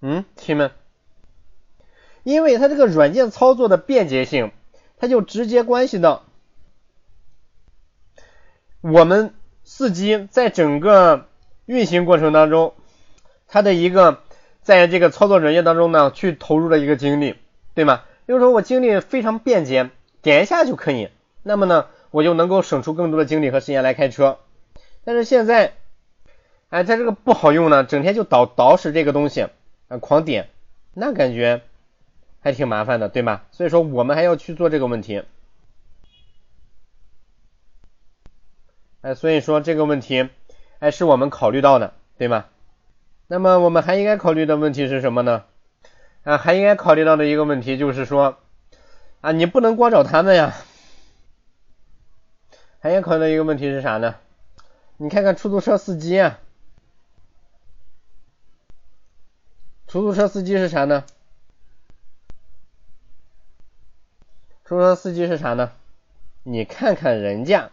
[0.00, 0.72] 嗯，亲们，
[2.22, 4.52] 因为它这个软件操作的便捷性，
[4.96, 6.24] 它就直接关系到
[8.80, 11.26] 我们司机在整个
[11.66, 12.74] 运行过程当中。
[13.52, 14.22] 它的一个
[14.62, 17.34] 在这个操作软件当中呢，去投入的一个精力，
[17.74, 18.04] 对吗？
[18.26, 19.90] 比如说我精力非常便捷，
[20.22, 21.08] 点一下就可以，
[21.42, 24.38] 那么呢，我就能够省出更多的精力和时间来开车。
[25.02, 25.72] 但是现在，
[26.68, 29.48] 哎，它这个不好用呢，整天就倒倒使这个东西
[29.88, 30.48] 啊，狂点，
[30.94, 31.62] 那感觉
[32.40, 33.42] 还挺麻烦的，对吗？
[33.52, 35.22] 所以说我们还要去做这个问题。
[39.02, 40.28] 哎，所以说这个问题，
[40.78, 42.46] 哎，是我们考虑到的，对吗？
[43.28, 45.44] 那么我们还应该考虑的问题是什么呢？
[46.24, 48.38] 啊，还应该考虑到的一个问题就是说，
[49.20, 50.54] 啊，你不能光找他们呀。
[52.80, 54.16] 还应该考虑的一个问题是啥呢？
[54.96, 56.38] 你看看出租车司机啊，
[59.86, 61.04] 出租车司机是啥呢？
[64.70, 65.72] 出租车司机是啥呢？
[66.44, 67.70] 你看看人家。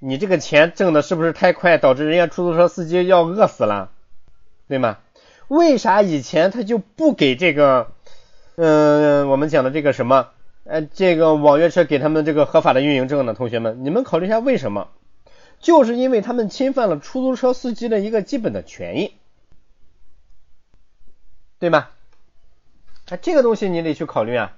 [0.00, 3.90] 你这个钱挣的是不是太快，导致人家出租车司机要饿死了，
[4.68, 4.98] 对吗？
[5.48, 7.92] 为啥以前他就不给这个，
[8.56, 10.28] 嗯，我们讲的这个什么，
[10.64, 13.32] 呃，这个网约车给他们这个合法的运营证呢？
[13.32, 14.90] 同学们，你们考虑一下为什么？
[15.58, 19.14] 就是因为他们侵犯了出租车司机的一个基本的权益，
[21.58, 21.88] 对吗？
[23.10, 24.56] 啊，这个东西你得去考虑啊，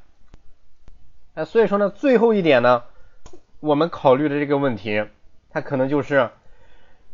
[1.35, 2.85] 啊，所以说呢，最后一点呢，
[3.61, 5.07] 我们考虑的这个问题。
[5.49, 6.29] 它可能就是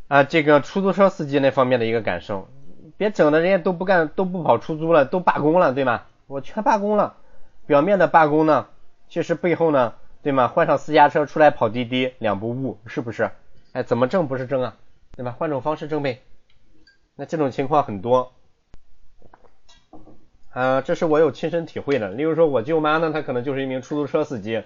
[0.09, 2.49] 啊，这个出租车司机那方面的一个感受，
[2.97, 6.03] 别整的人家都不干，都不跑出租了，都罢工了，对吗？
[6.27, 7.17] 我全罢工了，
[7.67, 8.67] 表面的罢工呢，
[9.09, 10.49] 其实背后呢，对吗？
[10.49, 13.31] 换上私家车出来跑滴滴，两不误，是不是？
[13.73, 14.75] 哎，怎么挣不是挣啊，
[15.15, 15.37] 对吧？
[15.39, 16.21] 换种方式挣呗。
[17.15, 18.33] 那这种情况很多，
[20.53, 22.11] 啊，这是我有亲身体会的。
[22.11, 24.63] 例如说，我舅妈呢，她可能就是一名出租车司机，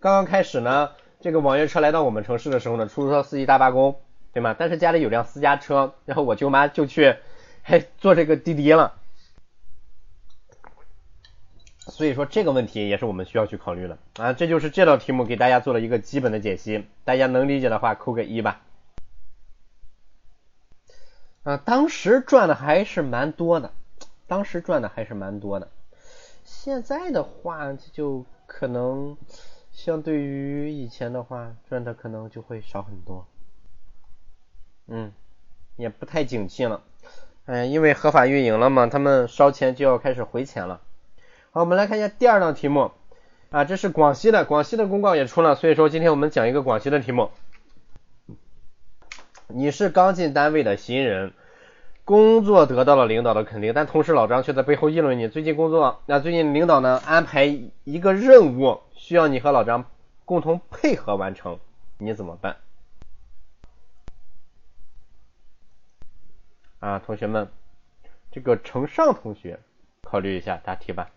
[0.00, 0.90] 刚刚开始呢。
[1.20, 4.00] 这个网约车来到我们城市的时候呢，出租车司机大罢工，
[4.32, 4.56] 对吗？
[4.58, 7.14] 但是家里有辆私家车，然后我舅妈就去
[7.62, 8.94] 还坐这个滴滴了。
[11.78, 14.32] 所以说这个问题也是我们需要去考虑的啊。
[14.32, 18.60] 这就是这道题目给大家做了一个基本的解析，大家能理解的话扣个一吧。
[21.44, 23.70] 啊，当时赚的还是蛮多的，
[24.26, 25.68] 当时赚的还是蛮多的。
[26.44, 29.16] 现在的话就可能
[29.70, 33.26] 相对于以前的话赚的可能就会少很多。
[34.86, 35.12] 嗯，
[35.76, 36.82] 也不太景气了。
[37.46, 40.80] 嗯，因为合法运营了嘛，他们烧钱就要开始回钱了。
[41.50, 42.92] 好，我们来看一下第二道题目
[43.50, 47.30] 啊，这是广西的，广西的公告也出了，所以说今天我们讲一个广西的题目。
[49.48, 51.34] 你是刚进单位的新人，
[52.04, 55.28] 工作得到了领导的肯定，但同时老张却在背后议论你。
[55.28, 57.44] 最近工作，那最近领导呢安排
[57.84, 59.84] 一个任务，需要你和老张
[60.24, 61.58] 共同配合完成，
[61.98, 62.56] 你怎么办？
[66.80, 67.48] 啊，同学们，
[68.32, 69.60] 这个程尚同学
[70.02, 71.08] 考虑一下答题吧。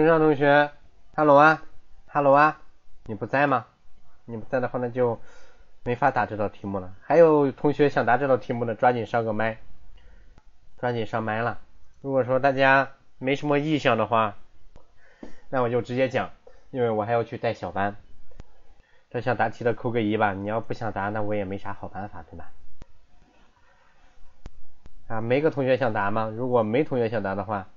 [0.00, 0.70] 陈尚同学
[1.14, 1.62] ，Hello 啊
[2.06, 2.58] ，Hello 啊，
[3.04, 3.66] 你不在吗？
[4.24, 5.20] 你不在的话，那就
[5.82, 6.94] 没法答这道题目了。
[7.02, 9.58] 还有同学想答这道题目的，抓紧上个麦，
[10.78, 11.58] 抓紧上麦了。
[12.00, 14.36] 如果说大家没什么意向的话，
[15.50, 16.30] 那我就直接讲，
[16.70, 17.94] 因为我还要去带小班。
[19.10, 22.50] 这想答题的扣个一吧，你要不想答，那我也没啥好办法，对吧？
[25.08, 26.32] 啊，没个同学想答吗？
[26.34, 27.68] 如果没同学想答的话。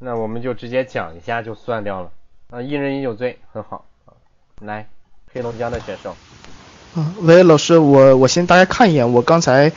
[0.00, 2.10] 那我们就直接讲一下就算掉了
[2.50, 3.84] 啊，一人饮酒醉，很好
[4.60, 4.88] 来，
[5.32, 6.16] 黑龙江的选手。
[6.94, 9.72] 啊，喂，老师，我我先大家看一眼，我刚才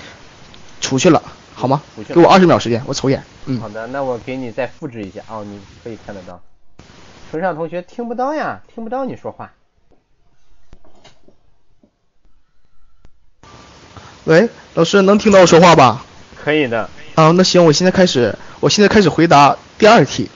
[0.80, 1.22] 出去了，
[1.56, 1.82] 好吗？
[2.08, 3.24] 给我二十秒时间，我瞅一眼。
[3.46, 3.60] 嗯。
[3.60, 6.40] 好的，那我给你再复制一下哦，你可以看得到。
[7.32, 9.52] 程尚同学听不到呀，听不到你说话。
[14.26, 16.06] 喂，老师能听到我说话吧？
[16.36, 16.90] 可以的。
[17.16, 19.58] 啊，那行，我现在开始，我现在开始回答。
[19.82, 20.30] 第二题，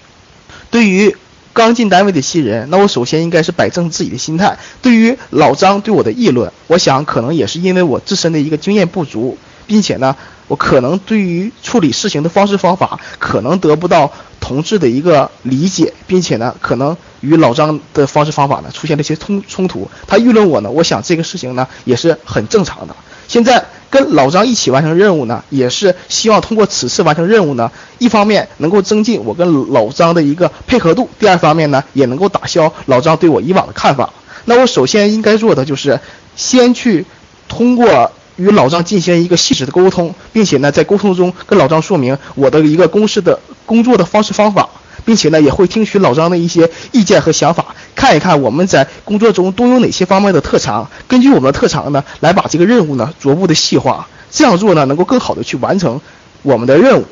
[0.71, 1.15] 对于
[1.53, 4.57] 刚进单位的新人，那我首先应该是摆正自己的心态。
[4.81, 9.37] 对于老张对我的议论，我想可能也是因为我自身的一个经验不足，
[9.67, 10.15] 并且呢，
[10.47, 19.87] 我可能对于处理事情的方式方法可能得不到同志的一个理解，并且呢，可能与老张的方式方法呢出现了一些冲冲突。
[20.07, 22.95] 他议论我呢，我想这个事情呢也是很正常的。
[23.27, 23.65] 现在。
[23.87, 34.11] 跟老张一起完成任务呢，也是希望通过此次完成任务呢，一方面能够增进我跟老张的一个配合度，第二方面呢，也能够打消老张对我以往的看法。
[34.43, 36.01] 那我首先应该做的就是，
[36.35, 37.05] 先去
[37.47, 44.67] 通过与老张进行一个细致的沟通，并且呢，在沟通中跟老张说明我的一个公司的工作的方式方法。
[45.05, 54.07] 并且呢，也会听取老张的一些意见和想法，看一看我们在工作中都有哪些方面的特长，根据我们的特长呢，来把这个任务呢逐步的细化。
[54.31, 56.01] 这样做呢，能够更好的去完成
[56.41, 57.05] 我们的任务，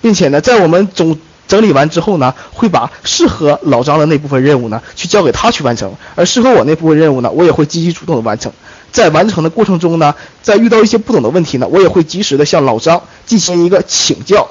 [0.00, 1.16] 并且呢，在我们总
[1.46, 8.52] 整理完之后呢，会把适合老张的那部分任务呢，去交给他去完成，而适合我那部分任务呢，我也会积极主动的完成。
[8.90, 14.48] 在完成的过程中呢，在遇到一些不懂的问题呢，我也会及时的向老张进行一个请教。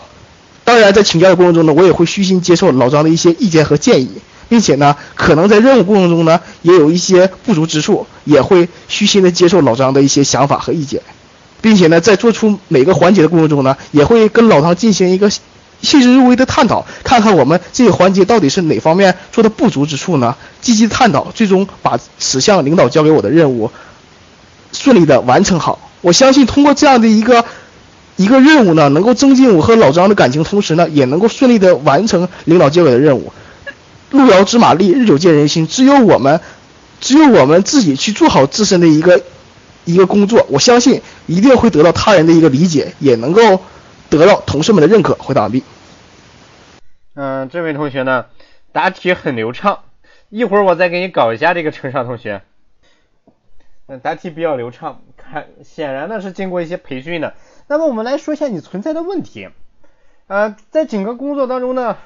[0.66, 4.10] 当然，在请教的过程中呢，我也会虚心接受老张的一些意见和建议，
[4.50, 11.04] 并且呢，可能在任务过程中呢，也有一些不足之处，也会虚心的接受老张的一些想法和意见，
[11.62, 20.36] 并且呢，在做出每个环节的过程中呢，也会跟老张进行一个细致入微的探讨，看看我们这个环节到底是哪方面做的不足之处呢？
[20.62, 23.70] 积极探讨，最终把此项领导交给我的任务
[24.72, 25.92] 顺利的完成好。
[26.02, 27.46] 我相信通过这样的一个。
[28.18, 33.34] 一个任务呢，能够增进我和老张的感情，同时呢，也能够顺利的完成领导交给的任务。
[34.12, 35.68] 路遥知马力，日久见人心。
[35.68, 36.40] 只有我们，
[37.02, 39.22] 只有我们自己去做好自身的一个
[39.84, 43.62] 一个工作，我相信一定会得到他人的一个理解，也能够
[44.10, 45.16] 得到同事们的认可。
[45.16, 45.64] 回答完毕。
[47.16, 48.26] 嗯，这位同学呢，
[48.72, 49.80] 答题很流畅。
[50.30, 52.42] 一会儿我再给你搞一下这个程尚同学。
[53.88, 57.34] 嗯，答题比较流畅，看显然呢是经过一些培训的。
[57.68, 59.50] 那么我们来说一下你存在的问题，
[60.28, 61.98] 呃，在整个工作当中呢，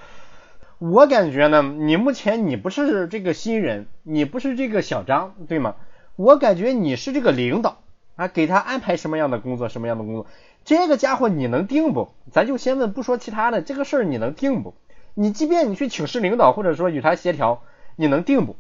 [0.77, 5.75] 我感觉呢，你目前你不是这个新人，你不是这个小张，对吗？
[6.15, 7.81] 我感觉你是这个领导
[8.15, 10.27] 啊，给他安排什么样的工作，什么样的工作，
[10.63, 12.13] 这个家伙你能定不？
[12.31, 14.75] 咱就先问，不说其他的，这个事儿你能定不？
[15.13, 17.63] 你即便你去请示领导，或者说与他协调，
[17.97, 18.55] 你能定不？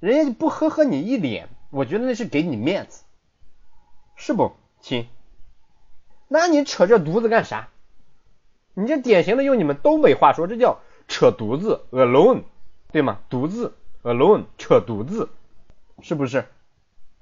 [0.00, 3.04] 人家不呵呵你一脸，我觉得那是给你面子，
[4.16, 5.06] 是不亲？
[6.34, 7.68] 那你扯这犊子干啥？
[8.74, 12.42] 你这典型的用你们东北话说，这叫扯犊子，alone，
[12.90, 13.20] 对吗？
[13.30, 15.28] 犊子，alone，扯犊子，
[16.02, 16.46] 是不是？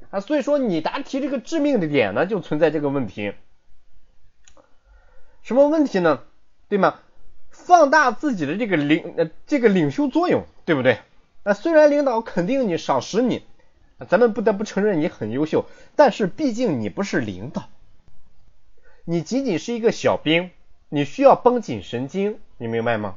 [0.09, 3.35] 啊，所以说你答题这个致命的点呢，就存在这个问题。
[5.43, 6.23] 什么问题呢？
[6.71, 7.01] 对吗？
[7.51, 11.01] 放大自己的这个领呃这个领袖作用，对不对？
[11.43, 13.45] 啊，虽然领导肯定你赏识你，
[14.09, 17.69] 咱们不得不承认你很优秀，但是毕竟你不是领导，
[19.05, 20.51] 你仅仅是一个小兵，
[20.89, 23.17] 你需要绷紧神经，你明白吗？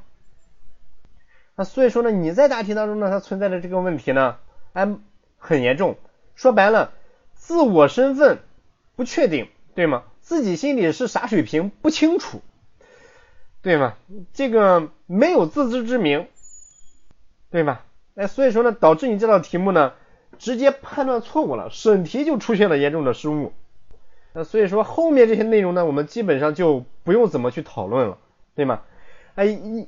[1.55, 4.38] 那所以说呢，你在答题当中呢，它存在的这个问题呢，
[4.73, 4.88] 哎，
[5.38, 5.97] 很严重。
[6.33, 6.91] 说白了，
[7.33, 8.39] 自我身份
[8.95, 10.03] 不确定，对吗？
[10.21, 12.41] 自己心里是啥水平不清楚，
[13.61, 13.93] 对吗？
[14.33, 16.27] 这个没有自知之明，
[17.51, 17.86] 对吧？
[18.15, 19.93] 哎，所以说呢，导致你这道题目呢，
[20.39, 23.53] 直接判断错误了，审题就出现了严重的失误。
[24.38, 28.17] 那所以说后面这些内容呢，我们基本上就不用怎么去讨论了，
[28.53, 28.81] 对吗？
[29.36, 29.88] 哎，你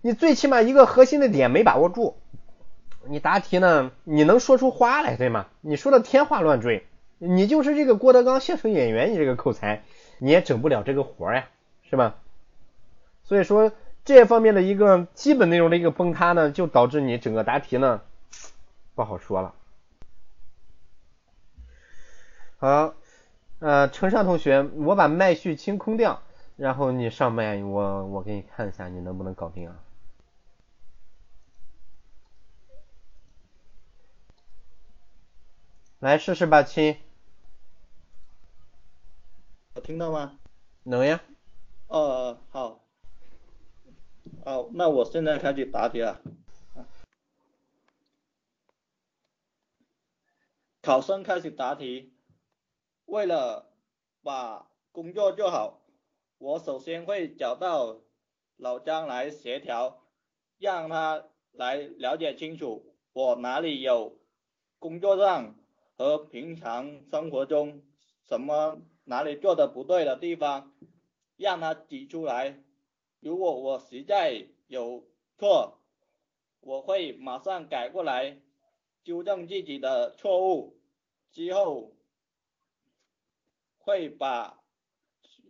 [0.00, 2.16] 你最起码一个核心的点没把握住。
[3.08, 5.48] 你答题呢，你能说出花来，对吗？
[5.60, 6.86] 你说的天花乱坠，
[7.18, 9.82] 你就是这个郭德纲相声演员，你这个口才，
[10.18, 11.48] 你也整不了这个活呀，
[11.82, 12.14] 是吧？
[13.24, 13.72] 所以说
[14.04, 18.02] 这方面的一个基本内容的一个崩塌呢，就导致你整个答题呢
[18.94, 19.54] 不好说了。
[22.58, 22.94] 好，
[23.60, 26.22] 呃，程尚同学，我把麦序清空掉，
[26.56, 29.76] 然后你上麦，我我给你看一下，你能不能搞定啊？
[35.98, 36.96] 来试试吧，亲。
[39.74, 40.38] 我听到吗？
[40.84, 41.20] 能呀。
[41.88, 42.80] 哦，好。
[44.42, 46.18] 好，那我现在开始答题了。
[50.80, 52.14] 考生开始答题。
[53.10, 53.68] 为了
[54.22, 55.82] 把工作做好，
[56.38, 58.00] 我首先会找到
[58.56, 60.04] 老张来协调，
[60.58, 64.16] 让他来了解清楚我哪里有
[64.78, 65.56] 工作上。
[65.96, 67.82] 和平常生活中
[68.26, 70.72] 什么哪里做的不对的地方，
[71.36, 72.62] 让他指出来。
[73.20, 75.04] 如果我实在有
[75.36, 75.78] 错，
[76.60, 78.40] 我会马上改过来，
[79.04, 80.80] 纠正自己的错误。
[81.32, 81.92] 之后
[83.90, 84.62] 会把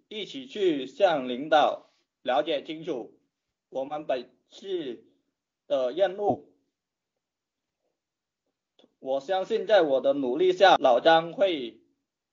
[0.09, 1.91] 一起去向领导
[2.23, 3.21] 了解清楚
[3.69, 5.05] 我们本次
[5.67, 6.51] 的任务。
[8.99, 11.83] 我相信，在我的努力下，老张会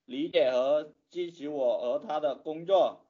[0.05, 3.05] 理解和支持我和他的工作，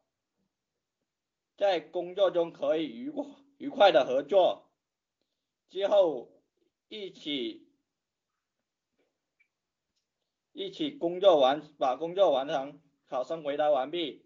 [1.55, 3.13] 在工作中可以愉
[3.59, 4.71] 愉快的合作，
[5.69, 6.31] 之后
[6.87, 7.67] 一起
[10.51, 12.81] 一起工作完，把工作完成。
[13.09, 14.21] 考生回答完毕。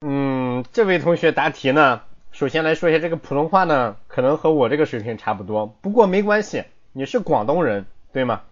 [0.00, 2.02] 嗯，这位同学答题呢？
[2.32, 8.42] 首先来说一下这个普通话呢，可能和我这个水平差不多，不过没关系，你是广东人对吗？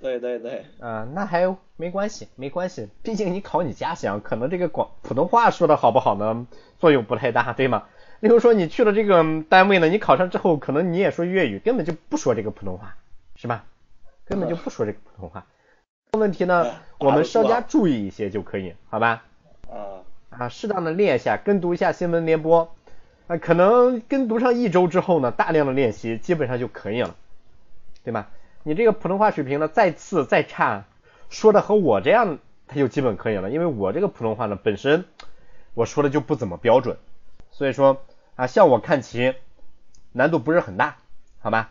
[0.00, 0.64] 对对对。
[0.78, 6.46] 啊，那还没关系，没关系，毕竟你考你家乡，可能这个广普通话说的好不好呢，
[6.78, 7.88] 作用不太大，对吗？
[8.20, 12.94] 例如说你去了这个单位呢，你考上之后，可能你也说粤语，根本就不说这个普通话，
[13.34, 13.64] 是吧？
[14.24, 15.44] 根本就不说这个普通话。
[16.18, 19.24] 问题呢，我们稍加注意一些就可以，好吧？
[19.70, 20.04] 啊。
[20.28, 22.74] 啊，适当的练一下，跟读一下新闻联播。
[23.28, 27.16] 啊，可能跟读上一周之后呢，大量的练习基本上就可以了，
[28.04, 28.28] 对吧？
[28.62, 30.84] 你这个普通话水平呢，再次再差，
[31.30, 33.50] 说的和我这样，他就基本可以了。
[33.50, 35.06] 因为我这个普通话呢，本身
[35.72, 36.98] 我说的就不怎么标准，
[37.50, 38.02] 所以说
[38.36, 39.34] 啊，向我看齐，
[40.12, 40.98] 难度不是很大，
[41.40, 41.70] 好吧？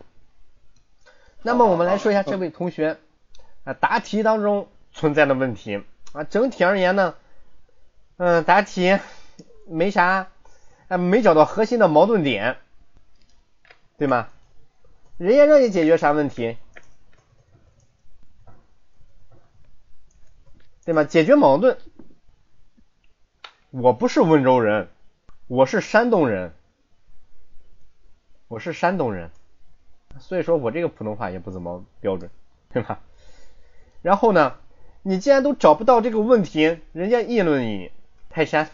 [1.43, 2.97] 那么我们来说一下这位同学
[3.63, 5.83] 啊，答题当中存在的问题
[6.13, 7.15] 啊，整体而言呢，
[8.17, 8.99] 嗯，答题
[9.67, 10.27] 没啥。
[10.87, 12.57] 还没找到核心的矛盾点，
[13.97, 14.27] 对吗？
[15.17, 16.57] 人家让你解决啥问题，
[20.83, 21.05] 对吗？
[21.05, 21.77] 解决矛盾。
[23.69, 24.89] 我不是温州人，
[25.47, 26.53] 我是山东人，
[28.49, 29.31] 我是山东人，
[30.19, 32.29] 所以说我这个普通话也不怎么标准，
[32.73, 32.99] 对吧？
[34.01, 34.55] 然后呢，
[35.03, 37.91] 你既然都找不到这个问题，人家议论你
[38.29, 38.69] 泰山。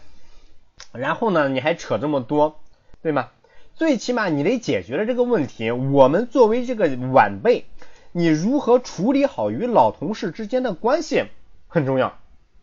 [0.92, 2.60] 然后呢，你还扯这么多，
[3.02, 3.30] 对吗？
[3.74, 5.70] 最起码你得解决了这个问题。
[5.70, 7.66] 我们作为这个晚辈，
[8.12, 11.24] 你如何处理好与老同事之间的关系
[11.66, 12.18] 很重要，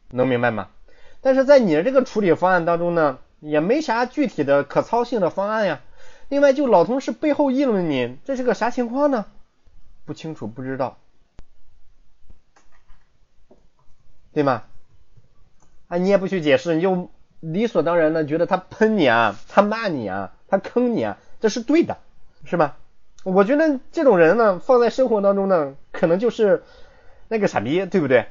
[0.10, 0.70] 能明白吗？
[1.22, 5.82] 但是在你的这个处理方案当中呢，也没啥具体的可操性的方案呀。
[6.30, 9.26] 另外，就老同事背后议论你，这是个啥情况呢？
[10.06, 10.98] 不清楚，不知道，
[14.36, 14.64] 对吗？
[15.88, 17.10] 啊，你也不去解释，你就
[17.40, 20.34] 理所当然的觉得他喷你啊，他骂你啊。
[20.48, 21.98] 他坑你啊，这是对的，
[22.44, 22.78] 是吧？
[23.24, 26.64] 我觉得这种人呢，放在生活当中呢，可能就是
[27.30, 28.28] 那个傻逼，对不对？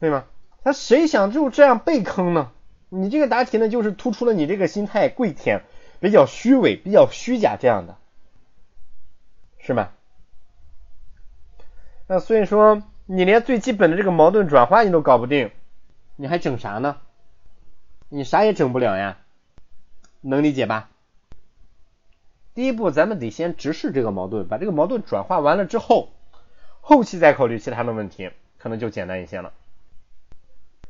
[0.00, 0.24] 对吗？
[0.64, 2.50] 他谁想就这样被坑呢？
[2.88, 5.62] 你这个答题呢，就是突出了你这个心态跪舔，
[6.00, 7.96] 比较虚伪，比较虚假这样的，
[9.58, 9.90] 是吗？
[12.10, 15.50] 那所以说，你连最基本的这个矛盾转化你都搞不定，
[16.16, 16.96] 你还整啥呢？
[18.08, 19.18] 你啥也整不了呀，
[20.22, 20.88] 能理解吧？
[22.54, 26.08] 第一步，咱们得先直视这个矛盾，把这个矛盾转化完了之后，
[26.80, 29.52] 后期再考虑其他的问题，可能就简单一些了，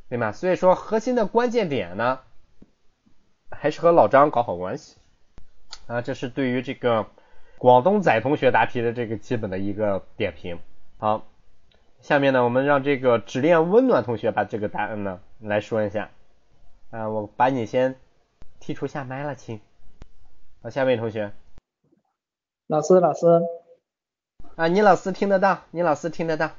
[0.09, 0.31] 对吗？
[0.31, 2.21] 所以说，核心的关键点呢，
[3.51, 4.97] 还是和老张搞好关系
[5.89, 6.01] 啊。
[6.01, 7.09] 这是对于这个
[7.59, 10.61] 广东仔同学答题的这个基本的一个点评。
[11.01, 11.29] 好，
[12.01, 16.11] 下面呢，我们让这个只恋温暖同学把这个答案呢来说一下。
[16.91, 17.95] 啊，我把你先
[18.61, 19.61] 剔除下麦了，亲。
[20.61, 21.31] 好，下面同学。
[22.67, 23.27] 老师，老师。
[24.57, 26.51] 啊，你老师听得到，你老师听得到。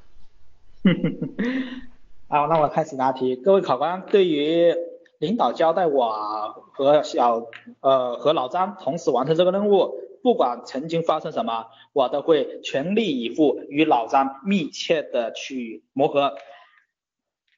[2.30, 3.36] 好，那我开始答题。
[3.36, 4.74] 各位考官，对于
[5.18, 7.48] 领导交代我和小
[7.82, 16.36] 呃和老张同时完成这个任务，不管曾经发生什么，我都会全力以赴与老张密切的去磨合。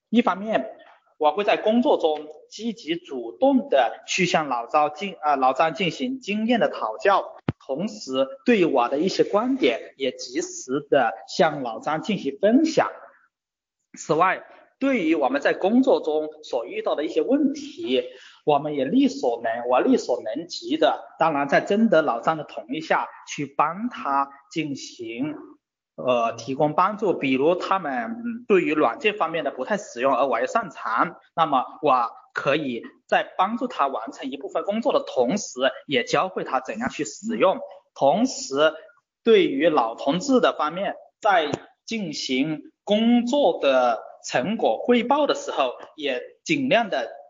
[0.10, 0.78] 一方面。
[1.18, 12.90] 我会在工作中积极主动的去向老张进啊老张进行经验的讨教，同时对我的一些观点也及时的向老张进行分享。
[13.96, 14.44] 此外，
[14.80, 18.04] 对于我们在工作中所遇到的一些问题，
[18.46, 25.36] 我们也力所能我力所能及的，当然在征得老张的同意下去帮他进行。
[25.96, 37.60] 呃，提供帮助，比如他们对于软件方面的不太使用，而我又擅长，那么我可以在帮助他完成一部分工作的同时，也教会他怎样去使用。
[37.94, 38.74] 同时，
[39.24, 41.52] 对于老同志的方面，在
[41.86, 47.21] 进行工作的成果汇报的时候，也尽量的。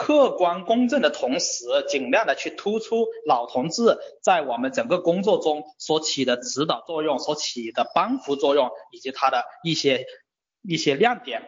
[0.00, 10.06] 客观公正的同时，尽量的去突出老同志在我们整个工作中所起的指导作用、所起的帮扶作用以及他的一些
[10.62, 11.46] 一些亮点。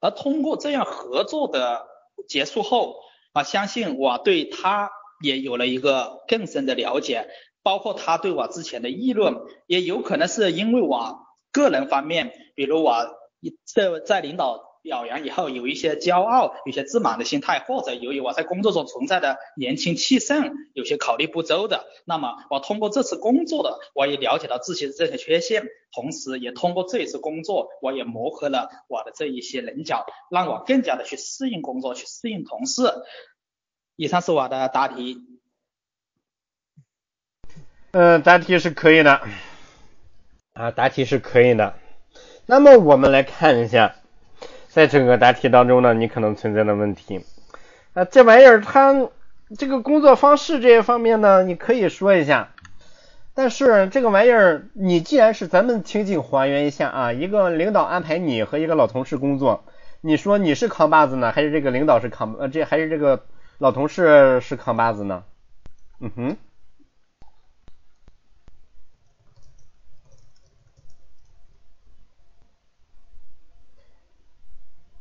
[0.00, 1.86] 而通过这样合作的
[2.26, 2.96] 结束后，
[3.34, 4.90] 啊，相信我对他
[5.22, 7.28] 也有了一个更深的了解，
[7.62, 9.34] 包括他对我之前的议论，
[9.66, 11.18] 也有可能是因为我
[11.52, 12.94] 个人方面，比如我
[13.66, 14.69] 这在领导。
[14.82, 32.82] 表扬以后有一些骄傲、有些自满的心态，或者由于我在工作中存在的年轻气盛，有些考虑不周的，那么我通过这次工作的，我也了解到自己的这些缺陷，同时也通过这一次工作，我也磨合了我的这一些棱角，让我更加的去适应工作，去适应同事。
[33.96, 35.18] 以上是我的答题。
[37.92, 39.20] 嗯，答题是可以的，
[40.54, 41.74] 啊，答题是可以的。
[42.46, 43.99] 那么我们来看一下。
[44.72, 47.24] 在整个答题当中呢，你可能存在的问题，
[47.92, 49.08] 啊，这玩意儿它
[49.58, 52.50] 这个工作方式这些方面呢，你可以说一下。
[53.34, 59.64] 但是这个玩意儿，你既然是咱们情景还原一下啊，一个领导安排你和一个老同事工作，
[60.00, 63.24] 你说你是扛把子呢，还是这个领导是扛呃这还是这个
[63.58, 65.24] 老同事是扛把子呢？
[65.98, 66.36] 嗯哼。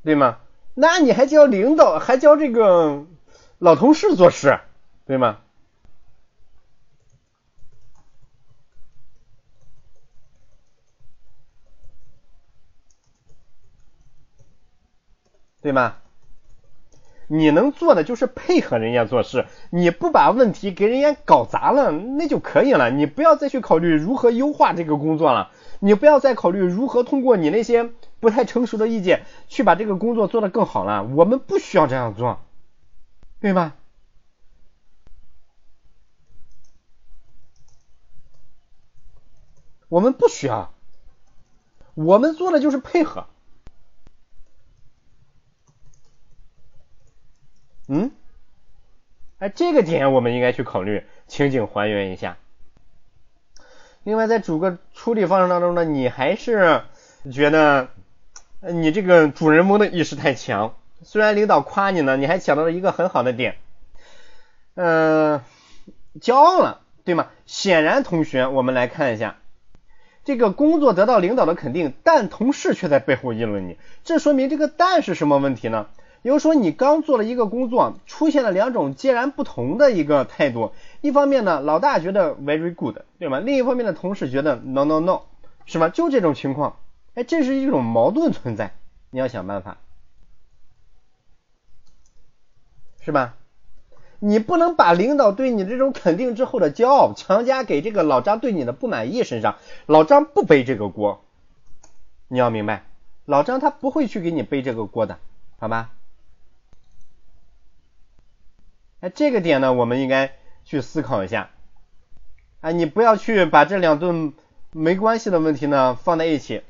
[0.04, 0.38] 对吗？
[0.76, 3.06] 那你还教领导，还教这个
[3.58, 4.60] 老同事做事，
[5.06, 5.40] 对吗？
[15.62, 15.98] 对吗？
[17.28, 22.90] 你能做的就是配合人家做事，你不把问题给人家搞砸了，那就可以了。
[22.90, 27.92] 你不要再去考虑如何优化这个工作了，你不要再考虑如何通过你那些。
[28.20, 31.04] 不太成熟的意见，去把这个工作做得更好了。
[31.04, 32.42] 我们不需要这样做，
[33.40, 33.76] 对吧？
[39.88, 40.72] 我们不需要，
[41.96, 43.26] 我们做的就是配合。
[47.88, 48.12] 嗯
[49.40, 52.38] 哎，这个点我们应该去考虑情景还原一下。
[54.04, 56.84] 另外，在主个处理方式当中呢，你还是
[57.32, 57.90] 觉得
[58.62, 60.76] 你这个主人翁的意识太强。
[61.02, 63.56] 虽然领导夸你呢，你还想到了一个很好的点，
[64.76, 65.40] 嗯，
[66.20, 67.28] 骄傲了，对吗？
[67.46, 69.38] 显然，同学，我们来看一下，
[70.26, 75.88] 这个工作得到领导的肯定，但同事却在背后议论你，这说明这个“但”是什么问题呢？
[76.22, 83.40] 比如说，你刚做了一个工作，出现了两种截然不同的一个态度，一方面呢，老大觉得 very good，对吗？
[83.40, 85.22] 另一方面的同事觉得 no no no，
[85.66, 85.88] 是吧？
[85.88, 86.76] 就这种情况，
[87.20, 88.74] 哎，这是一种矛盾存在，
[89.10, 89.76] 你要想办法。
[93.02, 93.36] 是吧？
[94.20, 101.26] 你不能把领导对你这种肯定之后的骄傲强加给这个老张对你的不满意身上，老张不背这个锅，
[102.30, 102.86] 你要明白，
[103.26, 105.20] 老张他不会去给你背这个锅的，
[105.58, 105.92] 好吧？
[109.02, 111.50] 哎，这个点呢，我们应该去思考一下，
[112.62, 114.34] 啊，你不要去把这两顿
[114.72, 116.64] 没关系的问题呢放在一起。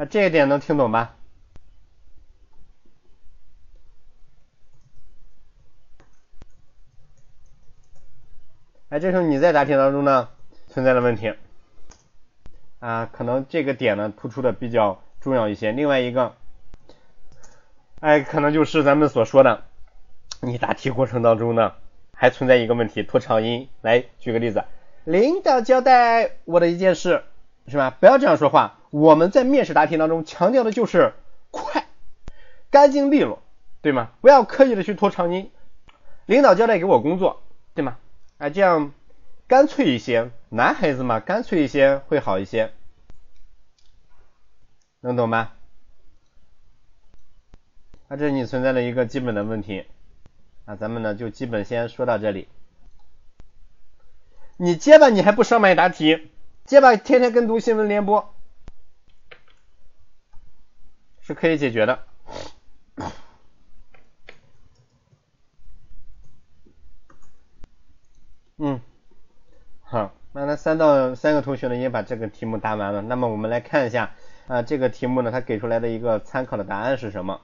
[0.00, 1.14] 啊，这一点能听懂吧？
[8.88, 10.30] 哎，这时候你在答题当中呢
[10.68, 11.34] 存在的问题
[12.78, 15.70] 啊，可能这个点呢突出的比较重要一些。
[15.70, 16.34] 另外一个，
[18.00, 19.64] 哎，可能就是咱们所说的，
[20.40, 21.74] 你答题过程当中呢
[22.14, 23.68] 还存在一个问题，拖长音。
[23.82, 24.64] 来举个例子，
[25.04, 27.22] 领导交代我的一件事。
[27.68, 27.94] 是吧？
[28.00, 28.79] 不要这样说话。
[28.90, 31.14] 我们在面试答题当中强调的就是
[31.50, 31.86] 快、
[32.70, 33.42] 干净利落，
[33.80, 34.10] 对吗？
[34.20, 35.50] 不要刻意的去拖长音。
[36.26, 37.42] 领导交代给我工作，
[37.74, 37.98] 对吗？
[38.38, 38.92] 啊，这样
[39.46, 40.30] 干脆一些。
[40.52, 42.72] 男孩子嘛，干脆一些会好一些，
[45.00, 45.52] 能懂吗？
[48.08, 49.86] 啊，这是你存在的一个基本的问题。
[50.64, 52.48] 啊，咱们呢就基本先说到这里。
[54.56, 56.30] 你结巴，你还不上麦答题？
[56.64, 58.34] 结巴天天跟读新闻联播
[61.30, 62.00] 是可以解决的。
[68.58, 68.80] 嗯，
[69.82, 73.00] 好，那那三到三个同学呢已经把这个题目答完了。
[73.02, 74.10] 那么我们来看一下
[74.48, 77.40] 啊，这个题目呢，它给出来的一个参考的答案是什么？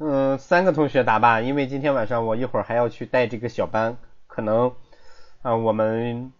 [0.00, 3.96] 嗯，三个同学答吧，因为今天晚上我一会儿还要去带这个小班，
[4.26, 4.74] 可能
[5.42, 6.32] 啊我们。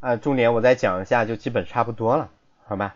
[0.00, 2.30] 啊，重点我再讲一下，就基本差不多了，
[2.64, 2.94] 好吧？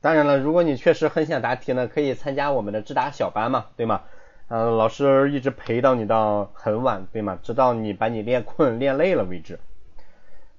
[0.00, 4.02] 当然了，如果你确实很想答题呢，可以参加我们的智答小班嘛，对吗？
[4.48, 7.38] 嗯，老师一直陪到你到很晚，对吗？
[7.42, 9.60] 直到你把你练困、练累了为止。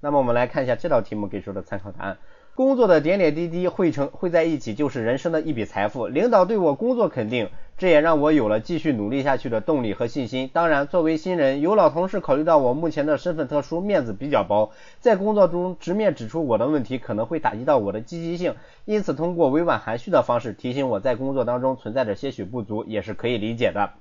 [0.00, 2.18] 那么我们来看一下这道题目给出的参考答案。
[2.54, 6.06] 工作的点点滴滴汇成汇在一起，就是人生的一笔财富。
[6.06, 7.48] 领导对我工作肯定，
[7.78, 10.50] 这也让我有了继续努力下去的动力和信心。
[10.52, 14.70] 当然，作为新人，有老同事考虑到我目前的身份特殊，面子比较薄，
[15.00, 18.54] 在工作中直面指出我的问题，可能会打击到我的积极性，
[18.84, 23.92] 因此通过委婉含蓄的方式提醒我在工作当中存在着些许不足，也是可以理解的。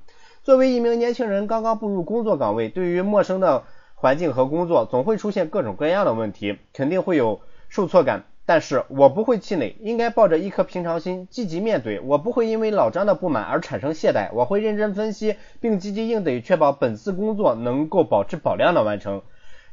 [0.43, 3.63] 作为一名年轻人，刚刚步入工作岗位，对于陌生的
[3.95, 8.25] 环境和工作，总会出现各种各样的问题，肯定会有受挫感。
[8.45, 11.99] 但是我不会气馁，应该抱着一颗平常心，积极面对。
[11.99, 19.22] 我不会因为老张的不满而产生懈怠，我会认真分析并积极应对，确保本次工作能够保质保量的完成。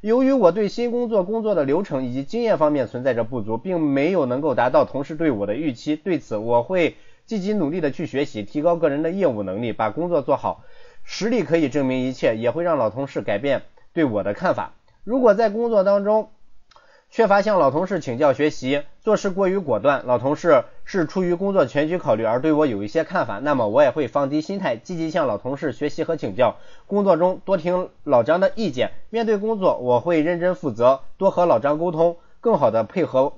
[0.00, 6.96] 由于我对新工作工作的流程以及经验方面存在着不足，并没有能够达到同事对我的预期，对此我会
[7.26, 10.62] 积极努力的去学习，提高个人的业务能力，把工作做好。
[11.02, 13.62] 实力可以证明一切，也会让老同事改变
[13.92, 14.74] 对我的看法。
[15.02, 16.28] 如果在工作当中，
[17.10, 26.56] 缺乏向老同事请教学习，做事过于果断，老同事是出于工作全局考虑而对我有一些看法，那么我也会放低心态，积极向老同事学习和请教。
[26.86, 33.32] 工作中多听老张的意见，面对工作我会认真负责，多和老张沟通，更好的配合，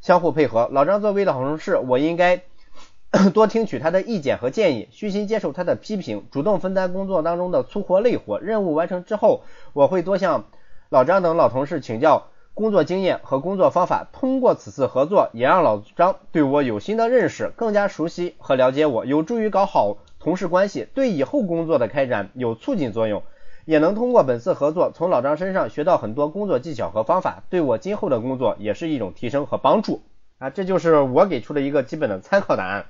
[0.00, 0.68] 相互配合。
[0.70, 2.42] 老张作为老同事，我应该
[3.34, 8.38] 多听取他的意见和建议，虚心接受他的批评，主动分担工作当中的粗活累活。
[8.38, 9.42] 任务完成之后，
[9.72, 10.44] 我会多向
[10.88, 12.28] 老张等老同事请教。
[12.56, 23.22] 工作经验和工作方法，通过此次合作，也让老张对我有新的认识，更加熟悉和了解我，有助于搞好同事关系，对以后工作的开展有促进作用。
[23.66, 30.00] 也能通过本次合作，从老张身上学到很多工作技巧和方法，对我今后的工作也是一种提升和帮助
[30.38, 30.48] 啊！
[30.48, 32.86] 这就是我给出的一个基本的参考答案。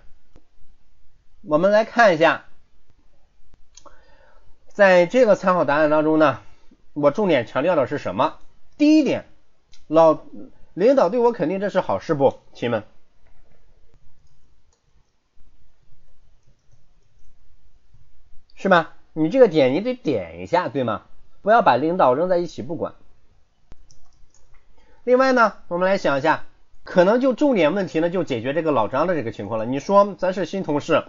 [1.42, 2.44] 我们来看一下，
[4.68, 6.38] 在这个参考答案当中呢，
[6.92, 8.36] 我重点强调的是什么？
[8.78, 9.24] 第一点。
[9.86, 10.18] 老
[10.74, 12.40] 领导对我肯定这是好事不？
[12.52, 12.84] 亲们
[18.54, 21.02] 是吧你这个点你得点一下对吗？
[21.42, 22.94] 不要把领导扔在一起不管。
[25.04, 26.44] 另外呢我们来想一下
[26.82, 29.66] 可能就重点问题呢就解决这个老张的这个情况了。
[29.66, 31.04] 你说咱是新同事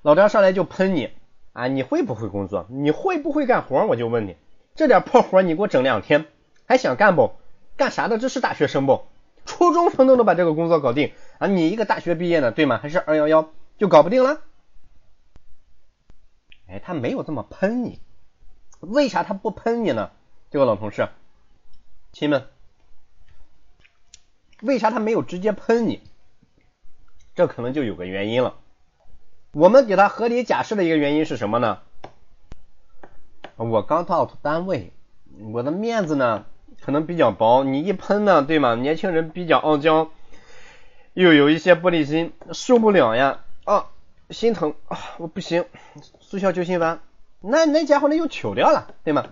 [0.00, 1.10] 老张上来就喷你
[1.52, 2.66] 啊你会不会工作？
[2.70, 3.84] 你会不会干活？
[3.86, 4.36] 我就问你。
[4.74, 6.26] 这点破活你给我整两天
[6.64, 7.32] 还想干不？
[7.78, 8.18] 干啥的？
[8.18, 9.06] 这是大学生不？
[9.46, 12.76] 初中生都能把这个工作搞定啊，你一个大学毕业的，对吗？
[12.76, 14.42] 还是二幺幺就搞不定了？
[16.66, 18.00] 哎，他没有这么喷你，
[18.80, 20.10] 为啥他不喷你呢？
[20.50, 21.08] 这个老同事，
[22.12, 22.48] 亲们。
[24.60, 26.02] 为啥他没有直接喷你？
[27.34, 28.56] 这可能就有个原因了。
[29.52, 31.78] 我们给他合理假设的一个原因是什么呢？
[33.56, 34.92] 我刚到单位，
[35.52, 36.44] 我的面子呢
[36.80, 38.74] 可能比较薄，你一喷呢，对吗？
[38.74, 40.10] 年轻人比较傲娇，
[41.14, 43.86] 又有一些玻璃心，受不了呀啊，
[44.30, 45.64] 心疼啊，我不行，
[46.20, 47.00] 速效救心丸，
[47.40, 49.26] 那那家伙那又糗掉了，对吗？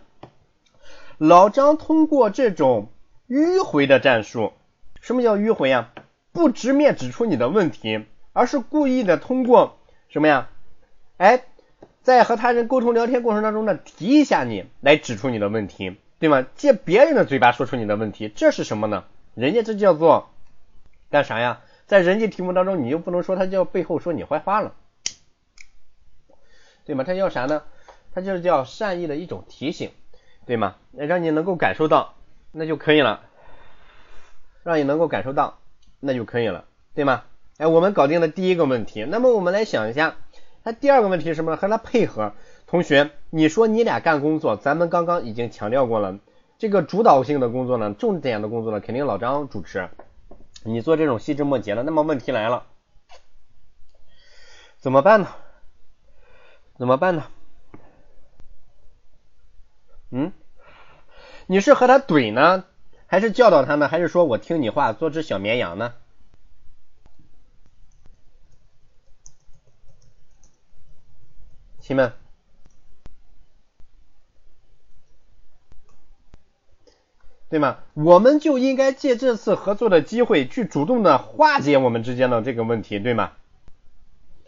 [1.19, 2.89] 老张通过这种
[3.29, 4.53] 迂回的战术。
[5.01, 5.91] 什么叫迂回呀？
[6.33, 9.79] 不直面指出你的问题，而是故意的通过
[10.09, 10.51] 什么呀？
[11.17, 11.45] 哎，
[12.03, 16.47] 在和他人沟通聊天过程当中呢，提一下你，来指出你的问题，对吗？
[16.57, 19.05] 借别人的嘴巴说出你的问题，这是什么呢？
[19.35, 20.31] 人家这叫做
[21.11, 21.61] 干啥呀？
[21.87, 24.75] 在人际题目当中，你又不能说他叫背后说你坏话了，
[26.85, 27.05] 对吗？
[27.05, 27.63] 他叫啥呢？
[28.15, 29.91] 他就是叫善意的一种提醒，
[30.47, 30.77] 对吗？
[30.93, 32.15] 让你能够感受到，
[32.51, 33.23] 那就可以了。
[34.65, 35.59] 让你能够感受到，
[36.01, 36.65] 那就可以了，
[36.95, 37.25] 对吗？
[37.59, 40.17] 哎，我们搞定了第一个问题，那么我们来想一下，
[40.65, 41.57] 那第二个问题是什么？
[41.57, 42.33] 和他配合。
[42.67, 46.19] 同学，你说你俩干工作，咱们刚刚已经强调过了，
[46.59, 49.89] 这个主导性的工作呢，重点的工作呢，肯定老张主持，
[50.65, 51.85] 你做这种细枝末节的。
[51.85, 52.67] 那么问题来了，
[54.79, 55.29] 怎么办呢？
[56.77, 57.27] 怎么办呢？
[60.11, 60.33] 嗯，
[61.47, 62.65] 你是和他怼呢？
[63.07, 63.87] 还是教导他呢？
[63.87, 65.95] 还是说我听你话，做只小绵羊呢？
[71.79, 72.13] 亲们，
[77.49, 77.79] 对吗？
[77.95, 83.33] 我们就应该借这次合作的机会，去主动的化解我们之间的这个问题，对吗？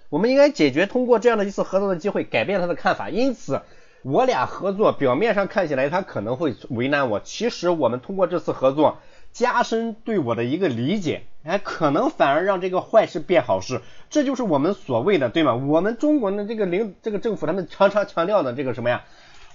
[0.09, 3.11] 我们应该解决，通过这样的一次合作的机会，改变他的看法。
[3.11, 3.63] 因此。
[4.03, 8.99] 我俩合作，表面上看起来他可能会为难我，其实我们通过这次合作，
[9.33, 15.57] 加深对我的一个理解，哎，可能反而让这个坏事变好事，这就是我们所谓的，对吗？
[15.57, 19.03] 我们中国的这个领这个政府他们常常强调的这个什么呀？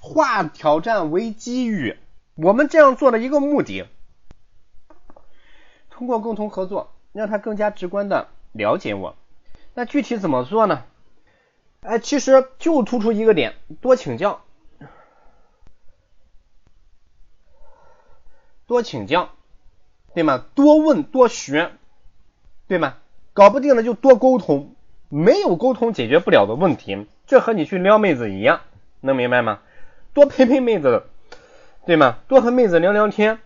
[0.02, 1.96] 化挑战为机遇，
[2.36, 3.86] 我们这样做的一个目的，
[5.90, 9.16] 通过共同合作，让他更加直观的了解我。
[9.76, 10.84] 那具体怎么做呢？
[11.82, 14.42] 哎，其实就突出一个点，多请教，
[18.66, 19.30] 多请教，
[20.14, 20.46] 对吗？
[20.56, 21.72] 多问多学，
[22.68, 22.98] 对吗？
[23.34, 24.76] 搞不定了就多沟通，
[25.10, 28.62] 没有沟通解决不了的问题，这和你去撩妹子一样，
[29.02, 29.60] 能明白吗？
[30.14, 31.08] 多陪陪妹子，
[31.86, 32.20] 对吗？
[32.28, 33.40] 多和妹子聊聊天，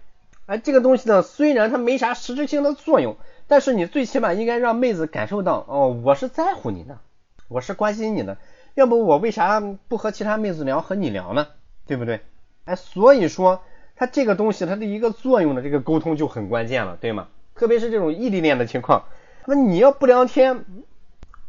[0.46, 7.00] 哎，这个东西呢，虽然它没啥实质性的作用，但是你最起码应该让妹子感受到，哦，我是在乎你的。
[7.48, 8.38] 我是关心你的，
[8.76, 11.48] 要不我为啥不和其他妹子聊，和你聊呢？
[11.88, 12.20] 对不对？
[12.66, 13.64] 哎，所以说
[13.96, 17.30] 它这个东西它的一个作用的这个沟通就很关键了，对吗？
[17.56, 19.06] 特别是这种异地恋的情况，
[19.46, 20.66] 那你要不聊天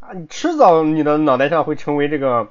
[0.01, 2.49] 啊，你迟早你的脑袋上会成为这个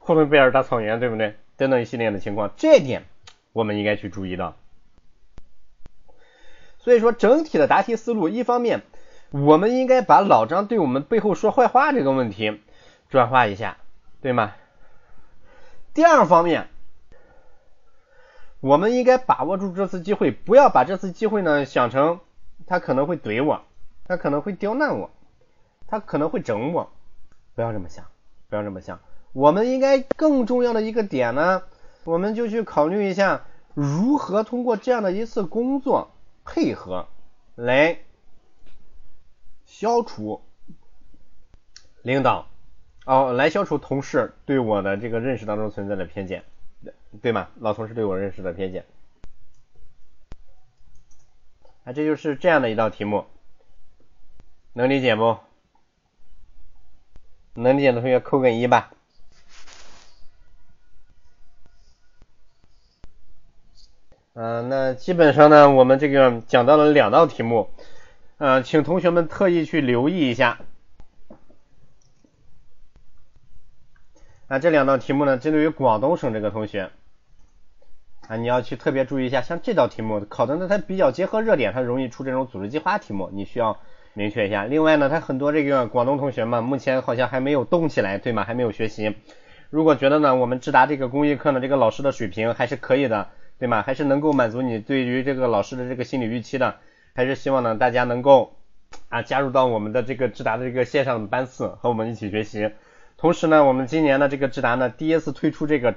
[0.00, 1.36] 呼伦贝尔大草原，对不对？
[1.56, 3.04] 等等一系列的情况，这一点
[3.52, 4.56] 我们应该去注意到。
[6.78, 8.82] 所以说整体的答题思路，一方面
[9.30, 12.60] 我们应该把老张对我们背后说坏话这个问题。
[13.10, 13.76] 转化一下，
[14.22, 14.52] 对吗？
[15.92, 16.68] 第二方面，
[18.60, 22.20] 我们应该把握住这次机会，不要把这次机会呢想成
[22.68, 23.62] 他可能会怼我，
[24.04, 25.10] 他可能会刁难我，
[25.88, 26.92] 他可能会整我，
[27.56, 28.04] 不要这么想，
[28.48, 29.00] 不要这么想。
[29.32, 31.64] 我们应该更重要的一个点呢，
[32.04, 33.44] 我们就去考虑一下
[33.74, 36.10] 如何通过这样的一次工作
[36.44, 37.06] 配合
[37.54, 37.98] 来
[39.64, 40.42] 消除
[42.02, 42.46] 领导。
[43.06, 46.44] 哦，来消除同事对我的这个认识当中存在的偏见，
[47.20, 47.48] 对吗？
[47.58, 48.84] 老同事对我认识的偏见，
[51.82, 53.24] 啊，这就是这样的一道题目，
[54.74, 55.38] 能理解不？
[57.54, 58.92] 能理解的同学扣个一吧。
[64.32, 67.68] 嗯，那基本上呢，我们这个讲到了两道题目，
[68.38, 70.60] 嗯，请同学们特意去留意一下。
[74.46, 76.90] 那这两道题目呢，针对于广东省这个同学
[78.28, 83.80] 啊，你要去特别注意一下，像这道题目考的呢，它比较结合热点，它容易出这种组织计划题目，你需要
[84.14, 84.64] 明确一下。
[84.64, 88.44] 另外呢，它很多这个广东同学嘛，目前好像还没有动起来，对吗？
[88.44, 89.16] 还没有学习。
[89.70, 93.28] 如果觉得呢，我们智达这个公益课呢，这个老师的水平还是可以的，
[93.60, 93.82] 对吗？
[93.82, 96.78] 还是能够满足你对于这个老师的这个心理预期的，
[97.14, 98.56] 还是希望呢大家能够
[99.10, 102.72] 啊加入到我们的这个智达的这个线上的班次，和我们一起学习。
[103.18, 105.94] 同时呢，我们今年的这个智达呢，第一次推出这个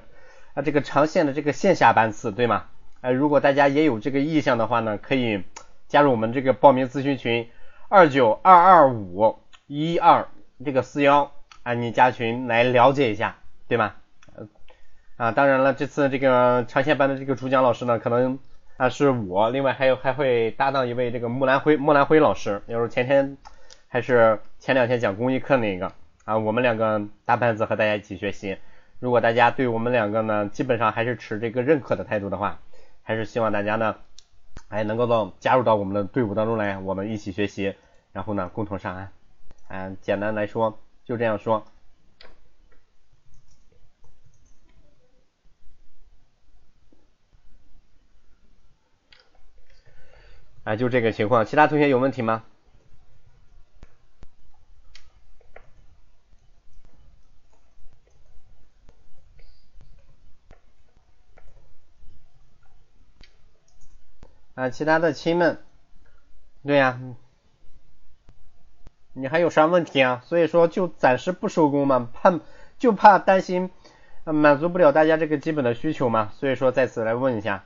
[0.54, 2.66] 啊这个长线的这个线下班次，对吗？
[3.00, 5.44] 呃，如果大家也有这个意向的话呢，可以
[5.88, 7.50] 加入我们这个报名咨询群
[7.88, 10.28] 二九二二五一二
[10.66, 11.32] 这个四幺
[11.64, 13.38] 啊，你加群来了解一下。
[13.66, 13.94] 对吗？
[15.16, 18.40] 啊，当然了，这次这个长线班的这个主讲老师呢，可能
[18.78, 23.38] 啊是我，另外还有还会搭档一位这个木兰辉木兰辉老师，要是前天
[23.88, 25.92] 还是前两天讲公益课那个
[26.26, 28.58] 啊，我们两个搭班子和大家一起学习。
[29.00, 32.60] 如果大家对我们两个呢，基本上还是持这个认可的态度的话，
[33.04, 33.98] 还是希望大家呢，
[34.70, 37.76] 哎，能够到加入到我们的队伍当中来，我们一起学习，
[38.14, 39.10] 然后呢，共同上岸。
[39.68, 41.66] 嗯，简单来说就这样说。
[50.64, 52.44] 啊，就这个情况，其他同学有问题吗？
[64.56, 65.64] 啊，其他的亲们，
[66.64, 67.00] 对呀，
[69.12, 70.22] 你还有啥问题啊？
[70.26, 72.40] 所以说就暂时不收工嘛，怕
[72.78, 73.72] 就怕担心
[74.24, 77.66] 满足不了大家这个基本的需求嘛，所以说在此来问一下。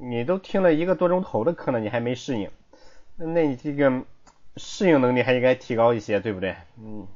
[0.00, 2.48] 你都听了一个多钟头的课了，你还没适应，
[3.16, 4.04] 那你这个
[4.56, 6.54] 适应能力还应该提高一些，对不对？
[6.78, 7.08] 嗯。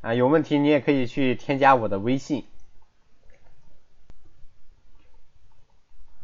[0.00, 2.44] 啊，有问题你也可以去添加我的微信。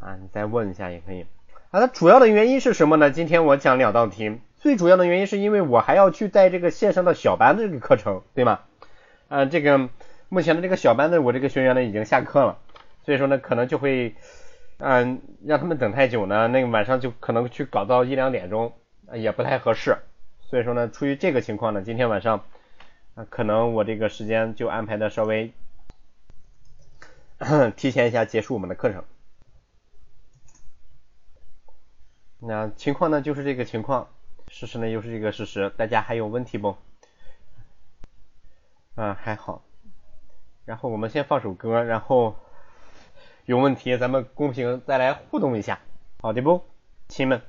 [0.01, 1.23] 啊，你再问一下也可以。
[1.71, 3.13] 啊，那主要的原因是什么呢？
[3.13, 8.63] 今天我讲两道题，最主要的原因是因为我还要去带这个线上的小班的这个课程，对吗？
[9.29, 9.89] 啊，这个。
[10.29, 12.59] 目前的这个小班的我这个学员呢已经下课了，
[13.05, 14.15] 所以说呢可能就会
[14.79, 18.73] 嗯让他们等太久呢，那个晚上就可能去搞到一两点钟
[19.13, 19.99] 也不太合适，
[20.41, 22.45] 所以说呢出于这个情况呢，今天晚上
[23.31, 25.53] 可能我这个时间就安排的稍微
[27.77, 29.05] 提前一下结束我们的课程。
[32.41, 34.09] 那情况呢就是这个情况，
[34.49, 36.77] 事实呢又是这个事实，大家还有问题不？
[38.97, 39.63] 啊还好。
[40.67, 42.37] 然后我们先放首歌，然后
[43.47, 45.79] 有问题咱们公屏再来互动一下，
[46.21, 46.63] 好的不，
[47.09, 47.41] 亲们。